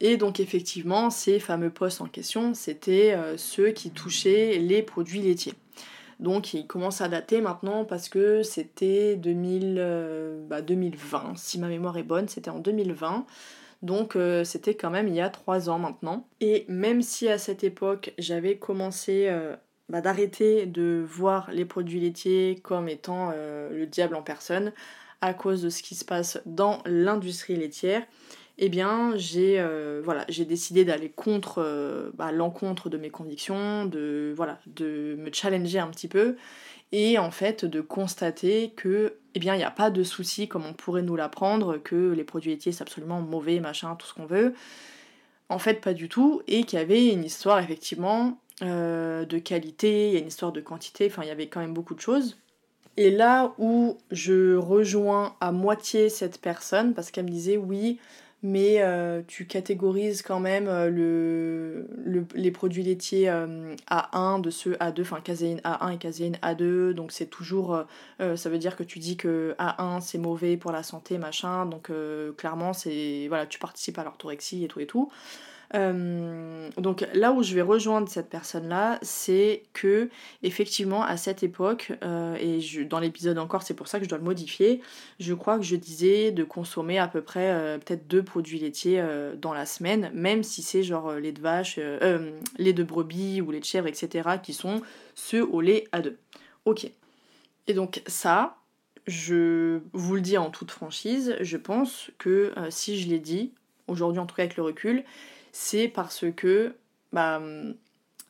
[0.00, 5.20] Et donc effectivement ces fameux postes en question, c'était euh, ceux qui touchaient les produits
[5.20, 5.54] laitiers.
[6.20, 11.98] Donc ils commencent à dater maintenant parce que c'était 2000, bah, 2020, si ma mémoire
[11.98, 13.26] est bonne, c'était en 2020.
[13.86, 16.28] Donc euh, c'était quand même il y a trois ans maintenant.
[16.40, 19.54] Et même si à cette époque j'avais commencé euh,
[19.88, 24.72] bah, d'arrêter de voir les produits laitiers comme étant euh, le diable en personne
[25.20, 28.02] à cause de ce qui se passe dans l'industrie laitière,
[28.58, 29.64] eh bien j'ai
[30.04, 35.78] voilà, j'ai décidé d'aller contre bah, l'encontre de mes convictions, de voilà, de me challenger
[35.78, 36.36] un petit peu
[36.92, 40.64] et en fait de constater que eh bien il n'y a pas de souci comme
[40.64, 44.26] on pourrait nous l'apprendre, que les produits laitiers c'est absolument mauvais, machin, tout ce qu'on
[44.26, 44.54] veut.
[45.48, 50.08] En fait pas du tout, et qu'il y avait une histoire effectivement euh, de qualité,
[50.08, 52.00] il y a une histoire de quantité, enfin il y avait quand même beaucoup de
[52.00, 52.38] choses.
[52.96, 57.98] Et là où je rejoins à moitié cette personne, parce qu'elle me disait oui,
[58.46, 63.28] mais euh, tu catégorises quand même euh, le, les produits laitiers
[63.90, 67.84] A1 de ceux A2, enfin caséine A1 et caséine A2, donc c'est toujours,
[68.18, 71.90] ça veut dire que tu dis que A1 c'est mauvais pour la santé, machin, donc
[72.36, 75.10] clairement c'est, voilà, tu participes à l'orthorexie et tout et tout.
[75.74, 80.08] Euh, donc là où je vais rejoindre cette personne-là, c'est que
[80.42, 84.18] effectivement à cette époque, euh, et dans l'épisode encore, c'est pour ça que je dois
[84.18, 84.80] le modifier,
[85.18, 89.02] je crois que je disais de consommer à peu près euh, peut-être deux produits laitiers
[89.40, 91.78] dans la semaine, même si c'est genre lait de vache,
[92.58, 94.82] lait de brebis ou lait de chèvre, etc., qui sont
[95.14, 96.18] ceux au lait à deux.
[96.64, 96.90] Ok.
[97.66, 98.58] Et donc ça,
[99.06, 103.52] je vous le dis en toute franchise, je pense que si je l'ai dit,
[103.88, 105.04] aujourd'hui en tout cas avec le recul,
[105.58, 106.74] c'est parce que
[107.14, 107.40] bah,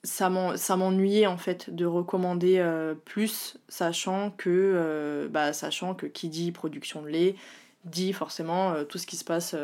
[0.05, 6.29] ça m'ennuyait en fait de recommander euh, plus, sachant que, euh, bah, sachant que qui
[6.29, 7.35] dit production de lait
[7.87, 9.55] dit forcément euh, tout ce qui se passe,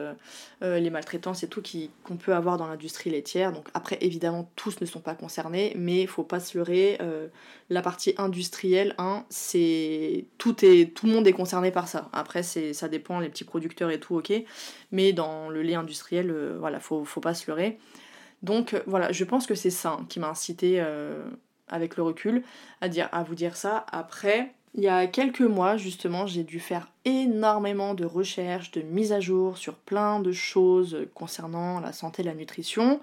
[0.61, 1.63] les maltraitances et tout
[2.05, 3.53] qu'on peut avoir dans l'industrie laitière.
[3.53, 6.99] Donc après évidemment tous ne sont pas concernés, mais il faut pas se leurrer.
[7.69, 12.09] la partie industrielle, hein, c'est tout est tout le monde est concerné par ça.
[12.13, 14.33] Après c'est ça dépend les petits producteurs et tout, ok.
[14.93, 17.79] Mais dans le lait industriel, voilà faut faut pas se leurrer.
[18.43, 21.25] Donc euh, voilà, je pense que c'est ça qui m'a incité euh,
[21.69, 22.43] avec le recul
[22.81, 23.87] à vous dire ça.
[23.91, 29.13] Après, il y a quelques mois justement, j'ai dû faire énormément de recherches, de mises
[29.13, 33.01] à jour sur plein de choses concernant la santé et la nutrition.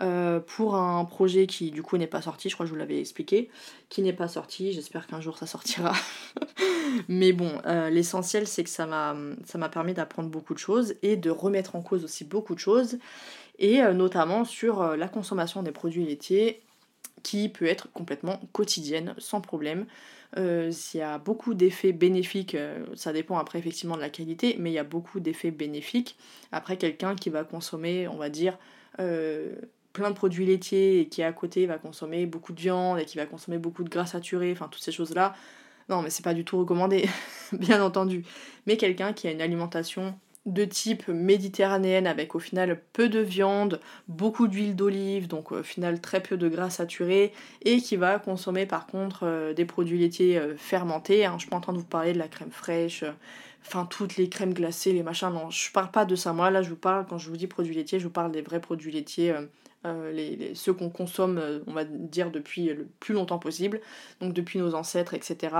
[0.00, 2.78] Euh, pour un projet qui du coup n'est pas sorti, je crois que je vous
[2.78, 3.50] l'avais expliqué,
[3.90, 5.92] qui n'est pas sorti, j'espère qu'un jour ça sortira.
[7.08, 7.52] Mais bon,
[7.90, 12.04] l'essentiel c'est que ça m'a permis d'apprendre beaucoup de choses et de remettre en cause
[12.04, 12.98] aussi beaucoup de choses
[13.62, 16.60] et euh, notamment sur euh, la consommation des produits laitiers
[17.22, 19.86] qui peut être complètement quotidienne, sans problème.
[20.38, 22.56] Euh, il y a beaucoup d'effets bénéfiques,
[22.94, 26.16] ça dépend après effectivement de la qualité, mais il y a beaucoup d'effets bénéfiques.
[26.52, 28.58] Après, quelqu'un qui va consommer, on va dire,
[29.92, 33.16] plein de produits laitiers et qui à côté va consommer beaucoup de viande et qui
[33.16, 35.34] va consommer beaucoup de gras saturé, enfin toutes ces choses-là,
[35.88, 37.08] non mais c'est pas du tout recommandé,
[37.52, 38.24] bien entendu.
[38.66, 43.80] Mais quelqu'un qui a une alimentation de type méditerranéenne avec au final peu de viande,
[44.08, 47.32] beaucoup d'huile d'olive, donc au final très peu de gras saturé,
[47.64, 51.26] et qui va consommer par contre euh, des produits laitiers euh, fermentés.
[51.26, 51.34] Hein.
[51.36, 53.12] Je suis pas en train de vous parler de la crème fraîche, euh,
[53.64, 56.32] enfin toutes les crèmes glacées, les machins, non, je parle pas de ça.
[56.32, 58.42] Moi là je vous parle, quand je vous dis produits laitiers, je vous parle des
[58.42, 59.34] vrais produits laitiers.
[60.54, 63.80] ceux qu'on consomme, on va dire, depuis le plus longtemps possible,
[64.20, 65.54] donc depuis nos ancêtres, etc.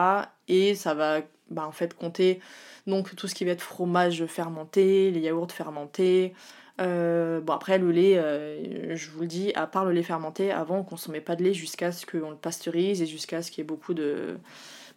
[0.48, 1.20] Et ça va
[1.52, 2.40] bah, en fait compter
[2.86, 6.34] donc tout ce qui va être fromage fermenté, les yaourts fermentés.
[6.80, 10.50] Euh, bon après le lait, euh, je vous le dis, à part le lait fermenté,
[10.50, 13.58] avant on consommait pas de lait jusqu'à ce qu'on le pasteurise et jusqu'à ce qu'il
[13.58, 14.36] y ait beaucoup de...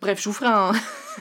[0.01, 0.72] Bref, je vous ferai un...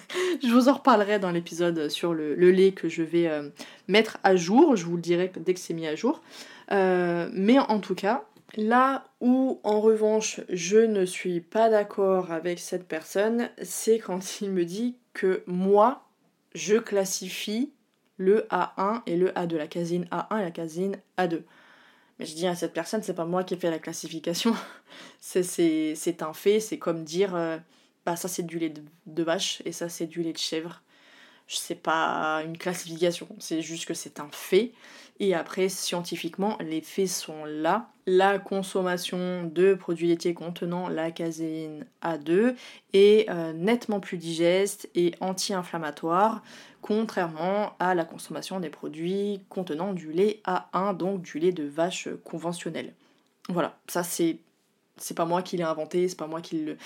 [0.43, 3.49] je vous en reparlerai dans l'épisode sur le, lait que je vais euh,
[3.89, 6.23] mettre à jour, je vous le dirai dès que c'est mis à jour.
[6.71, 8.25] mais en tout cas,
[8.57, 14.51] Là où en revanche je ne suis pas d'accord avec cette personne, c'est quand il
[14.51, 16.07] me dit que moi,
[16.55, 17.73] je classifie
[18.17, 21.43] le A1 et le A2, la caséine A1 et la caséine A2.
[22.19, 24.55] Mais je dis à cette personne, c'est pas moi qui ai fait la classification,
[25.21, 27.59] c'est un fait, c'est comme dire, euh,
[28.07, 28.73] bah ça c'est du lait
[29.07, 30.83] de, vache et ça c'est du lait de chèvre.
[31.47, 34.73] C'est pas une classification, c'est juste que c'est un fait.
[35.21, 37.89] Et après, scientifiquement, les faits sont là.
[38.07, 42.55] La consommation de produits laitiers contenant la caséine A2
[42.93, 46.43] est euh, nettement plus digeste et anti-inflammatoire,
[46.83, 52.09] contrairement à la consommation des produits contenant du lait A1, donc du lait de vache
[52.25, 52.93] conventionnel.
[53.49, 54.39] Voilà, ça c'est
[54.97, 56.77] c'est pas moi qui l'ai inventé, c'est pas moi qui le.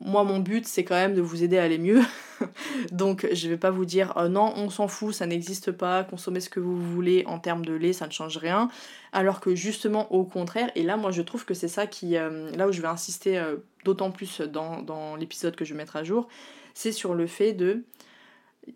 [0.00, 2.00] Moi, mon but, c'est quand même de vous aider à aller mieux.
[2.90, 6.40] Donc, je vais pas vous dire oh non, on s'en fout, ça n'existe pas, consommez
[6.40, 8.68] ce que vous voulez en termes de lait, ça ne change rien.
[9.12, 12.16] Alors que justement, au contraire, et là, moi, je trouve que c'est ça qui.
[12.16, 15.78] Euh, là où je vais insister euh, d'autant plus dans, dans l'épisode que je vais
[15.78, 16.28] mettre à jour,
[16.74, 17.84] c'est sur le fait de.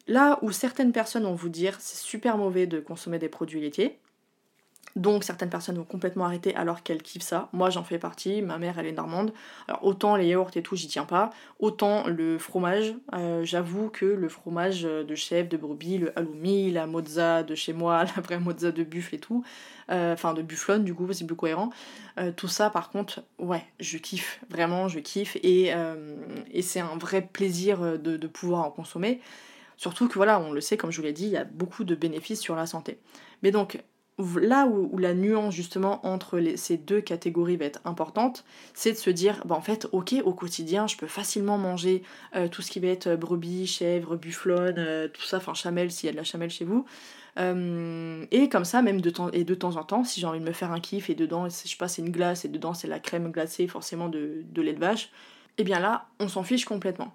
[0.07, 3.99] Là où certaines personnes vont vous dire c'est super mauvais de consommer des produits laitiers,
[4.97, 7.49] Donc certaines personnes vont complètement arrêter alors qu'elles kiffent ça.
[7.53, 9.33] Moi j'en fais partie, ma mère elle est normande.
[9.69, 14.07] Alors autant les yaourts et tout j'y tiens pas, autant le fromage, euh, j'avoue que
[14.07, 18.41] le fromage de chèvre, de brebis, le halloumi, la mozza de chez moi, la vraie
[18.41, 19.45] mozza de buffle et tout,
[19.91, 21.71] euh, enfin de bufflonne du coup c'est plus cohérent.
[22.19, 25.73] Euh, tout ça par contre, ouais, je kiffe, vraiment je kiffe et,
[26.51, 29.21] et c'est un vrai plaisir de, de pouvoir en consommer.
[29.77, 31.85] Surtout que voilà, on le sait, comme je vous l'ai dit, il y a beaucoup
[31.85, 32.99] de bénéfices sur la santé.
[33.45, 33.81] Mais donc,
[34.41, 38.45] là où, la nuance justement entre ces deux catégories va être importante,
[38.75, 42.03] c'est de se dire, bah en fait, ok, au quotidien, je peux facilement manger
[42.35, 45.91] euh, tout ce qui va être euh, brebis, chèvre, bufflonne, euh, tout ça, enfin chamelle
[45.91, 46.85] s'il y a de la chamelle chez vous.
[47.37, 50.45] et comme ça, même de temps, et de temps en temps, si j'ai envie de
[50.45, 52.89] me faire un kiff et dedans, je sais pas, c'est une glace et dedans c'est
[52.89, 55.11] la crème glacée forcément de, de lait de vache,
[55.57, 57.15] et eh bien là, on s'en fiche complètement.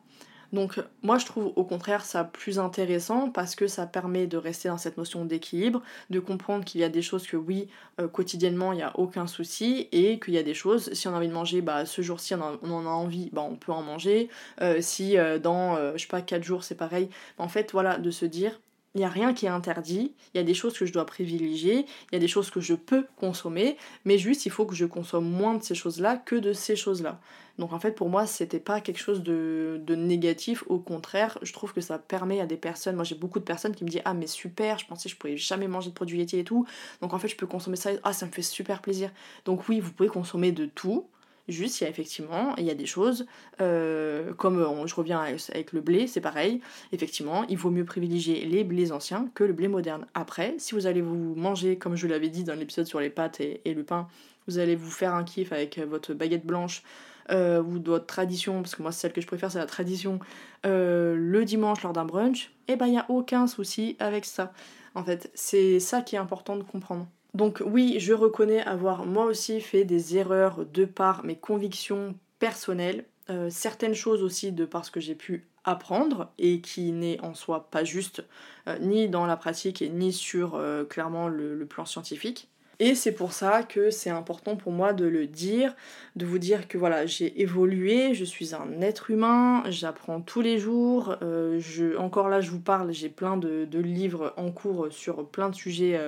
[0.54, 4.70] Donc moi je trouve au contraire ça plus intéressant parce que ça permet de rester
[4.70, 5.82] dans cette notion d'équilibre,
[6.12, 7.68] de comprendre qu'il y a des choses que oui,
[7.99, 11.14] euh, quotidiennement il n'y a aucun souci et qu'il y a des choses, si on
[11.14, 13.82] a envie de manger, bah ce jour-ci on, en a envie, bah on peut en
[13.82, 14.30] manger.
[14.62, 18.12] Euh, si euh, dans, je sais pas, 4 jours c'est pareil, en fait voilà, de
[18.12, 18.60] se dire
[18.96, 21.06] il n'y a rien qui est interdit, il y a des choses que je dois
[21.06, 24.76] privilégier, il y a des choses que je peux consommer, mais juste il faut que
[24.76, 27.20] je consomme moins de ces choses-là que de ces choses-là.
[27.58, 31.74] Donc en fait pour moi c'était pas quelque chose de, négatif, au contraire je trouve
[31.74, 34.14] que ça permet à des personnes, moi j'ai beaucoup de personnes qui me disent ah
[34.14, 36.66] mais super, je pensais que je pourrais jamais manger de produits laitiers et tout,
[37.02, 39.12] donc en fait je peux consommer ça, ah ça me fait super plaisir.
[39.46, 41.08] Donc oui vous pouvez consommer de tout,
[41.50, 43.26] Juste, il y a effectivement, il y a des choses,
[43.60, 46.62] euh, comme euh, je reviens avec le blé, c'est pareil.
[46.94, 50.06] Effectivement, il vaut mieux privilégier les blés anciens que le blé moderne.
[50.14, 53.41] Après, si vous allez vous manger, comme je l'avais dit dans l'épisode sur les pâtes
[53.41, 54.08] et, le pain,
[54.48, 56.82] vous allez vous faire un kiff avec votre baguette blanche
[57.30, 60.20] euh, ou votre tradition, parce que moi, celle que je préfère, c'est la tradition,
[60.64, 64.54] le dimanche lors d'un brunch, et eh ben il n'y a aucun souci avec ça.
[64.96, 67.08] En fait, c'est ça qui est important de comprendre.
[67.34, 73.06] Donc oui, je reconnais avoir moi aussi fait des erreurs de par mes convictions personnelles,
[73.30, 77.34] euh, certaines choses aussi de par ce que j'ai pu apprendre et qui n'est en
[77.34, 78.24] soi pas juste
[78.68, 82.50] euh, ni dans la pratique et ni sur euh, clairement le, plan scientifique.
[82.80, 85.76] Et c'est pour ça que c'est important pour moi de le dire,
[86.15, 90.57] de vous dire que voilà, j'ai évolué, je suis un être humain, j'apprends tous les
[90.57, 95.49] jours, je, encore là je vous parle, j'ai plein de, livres en cours sur plein
[95.49, 95.99] de sujets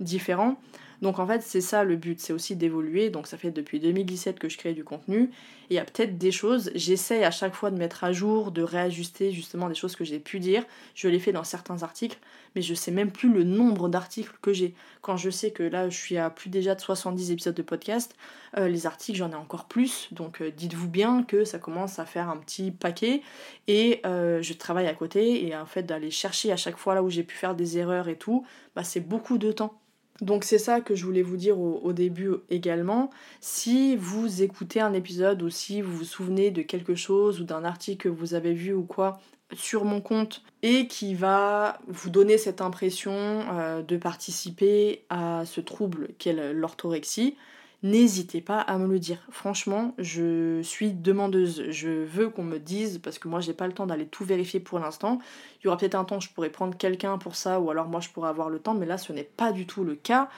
[0.00, 0.56] différents.
[1.02, 3.10] Donc en fait, c'est ça le but, c'est aussi d'évoluer.
[3.10, 5.30] Donc ça fait depuis 2017 que je crée du contenu.
[5.68, 8.52] Et il y a peut-être des choses, j'essaye à chaque fois de mettre à jour,
[8.52, 10.64] de réajuster justement des choses que j'ai pu dire.
[10.94, 12.18] Je l'ai fait dans certains articles,
[12.54, 14.74] mais je sais même plus le nombre d'articles que j'ai.
[15.02, 18.14] Quand je sais que là, je suis à plus déjà de 70 épisodes de podcast,
[18.56, 20.08] euh, les articles, j'en ai encore plus.
[20.12, 23.22] Donc euh, dites-vous bien que ça commence à faire un petit paquet.
[23.66, 25.46] Et euh, je travaille à côté.
[25.46, 28.08] Et en fait, d'aller chercher à chaque fois là où j'ai pu faire des erreurs
[28.08, 29.78] et tout, bah, c'est beaucoup de temps.
[30.20, 33.10] Donc c'est ça que je voulais vous dire au, début également.
[33.40, 37.64] Si vous écoutez un épisode ou si vous vous souvenez de quelque chose ou d'un
[37.64, 39.18] article que vous avez vu ou quoi
[39.54, 45.60] sur mon compte et qui va vous donner cette impression euh, de participer à ce
[45.60, 47.36] trouble qu'est l'orthorexie,
[47.82, 49.26] n'hésitez pas à me le dire.
[49.30, 51.70] Franchement, je suis demandeuse.
[51.70, 54.60] Je veux qu'on me dise, parce que moi j'ai pas le temps d'aller tout vérifier
[54.60, 55.18] pour l'instant.
[55.60, 58.00] Il y aura peut-être un temps, je pourrais prendre quelqu'un pour ça, ou alors moi
[58.00, 60.28] je pourrais avoir le temps, mais là ce n'est pas du tout le cas.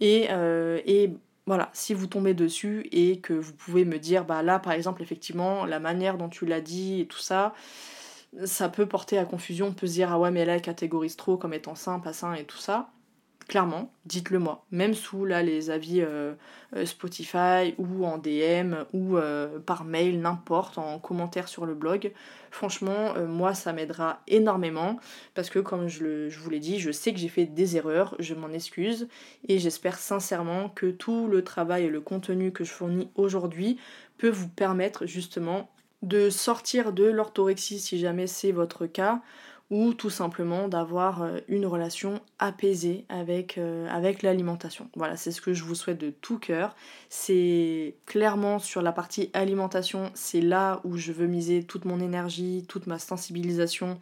[0.00, 1.10] Et, euh, et
[1.46, 5.02] voilà, si vous tombez dessus et que vous pouvez me dire, bah là par exemple,
[5.02, 7.54] effectivement, la manière dont tu l'as dit et tout ça,
[8.44, 11.16] ça peut porter à confusion, on peut se dire, ah ouais, mais là elle catégorise
[11.16, 12.90] trop comme étant sain, pas sain et tout ça
[13.48, 14.64] clairement, dites-le moi.
[14.70, 16.34] Même sous là les avis euh,
[16.76, 22.12] euh, Spotify ou en DM ou euh, par mail, n'importe, en commentaire sur le blog.
[22.50, 25.00] Franchement, moi ça m'aidera énormément
[25.34, 28.14] parce que comme je, je vous l'ai dit, je sais que j'ai fait des erreurs,
[28.20, 29.08] je m'en excuse
[29.48, 33.78] et j'espère sincèrement que tout le travail et le contenu que je fournis aujourd'hui
[34.18, 35.68] peut vous permettre justement
[36.02, 39.20] de sortir de l'orthorexie si jamais c'est votre cas
[39.74, 44.88] ou tout simplement d'avoir euh, une relation apaisée avec, euh, avec l'alimentation.
[44.94, 46.76] Voilà, c'est ce que je vous souhaite de tout cœur.
[47.08, 52.64] C'est clairement sur la partie alimentation, c'est là où je veux miser toute mon énergie,
[52.68, 53.98] toute ma sensibilisation,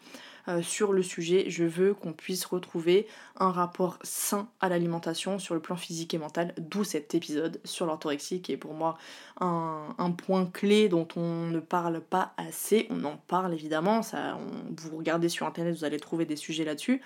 [0.49, 1.45] euh, sur le sujet.
[1.49, 3.07] Je veux qu'on puisse retrouver
[3.39, 7.87] un rapport sain à l'alimentation sur le plan physique et mental, d'où cet épisode sur
[7.87, 8.99] l'orthorexie qui est pour moi
[9.41, 12.87] un, point clé dont on ne parle pas assez.
[12.91, 14.39] On en parle évidemment, ça,
[14.77, 17.01] vous regardez sur internet, vous allez trouver des sujets là-dessus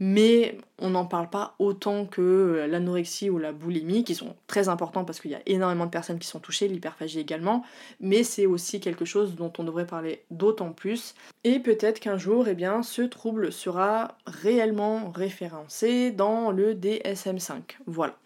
[0.00, 5.04] mais on n'en parle pas autant que l'anorexie ou la boulimie, qui sont très importants
[5.04, 7.64] parce qu'il y a énormément de personnes qui sont touchées, l'hyperphagie également,
[8.00, 11.14] mais c'est aussi quelque chose dont on devrait parler d'autant plus.
[11.44, 17.78] Et peut-être qu'un jour, eh bien, ce trouble sera réellement référencé dans le DSM5.
[17.86, 18.16] Voilà.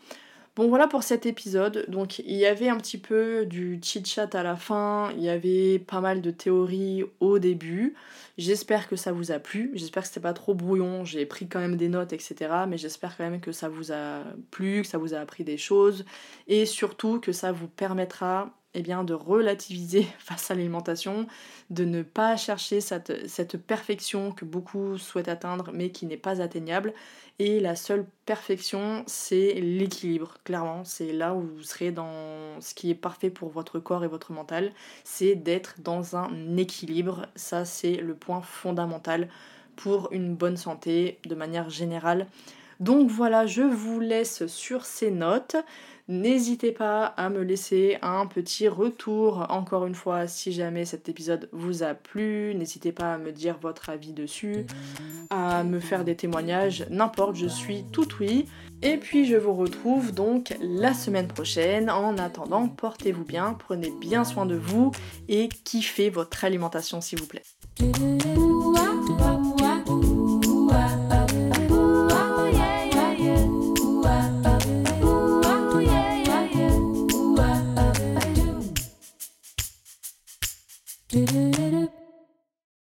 [0.54, 1.86] Bon voilà pour cet épisode.
[1.88, 5.30] Donc il y avait un petit peu du chit chat à la fin, il y
[5.30, 7.94] avait pas mal de théories au début.
[8.36, 11.58] J'espère que ça vous a plu, j'espère que c'était pas trop brouillon, j'ai pris quand
[11.58, 12.66] même des notes, etc.
[12.68, 15.56] Mais j'espère quand même que ça vous a plu, que ça vous a appris des
[15.56, 16.04] choses
[16.46, 21.26] et surtout que ça vous permettra eh bien, de relativiser face à l'alimentation,
[21.70, 26.40] de ne pas chercher cette, cette, perfection que beaucoup souhaitent atteindre mais qui n'est pas
[26.40, 26.94] atteignable.
[27.38, 30.84] Et la seule perfection, c'est l'équilibre, clairement.
[30.84, 34.32] C'est là où vous serez dans ce qui est parfait pour votre corps et votre
[34.32, 34.72] mental.
[35.02, 37.26] C'est d'être dans un équilibre.
[37.34, 39.28] Ça, c'est le point fondamental
[39.76, 42.26] pour une bonne santé de manière générale.
[42.80, 45.56] Donc voilà, je vous laisse sur ces notes.
[46.08, 51.48] N'hésitez pas à me laisser un petit retour, encore une fois, si jamais cet épisode
[51.52, 52.54] vous a plu.
[52.54, 54.66] N'hésitez pas à me dire votre avis dessus,
[55.30, 58.46] à me faire des témoignages, n'importe, je suis tout oui.
[58.82, 61.88] Et puis je vous retrouve donc la semaine prochaine.
[61.88, 64.90] En attendant, portez-vous bien, prenez bien soin de vous
[65.28, 67.42] et kiffez votre alimentation s'il vous plaît.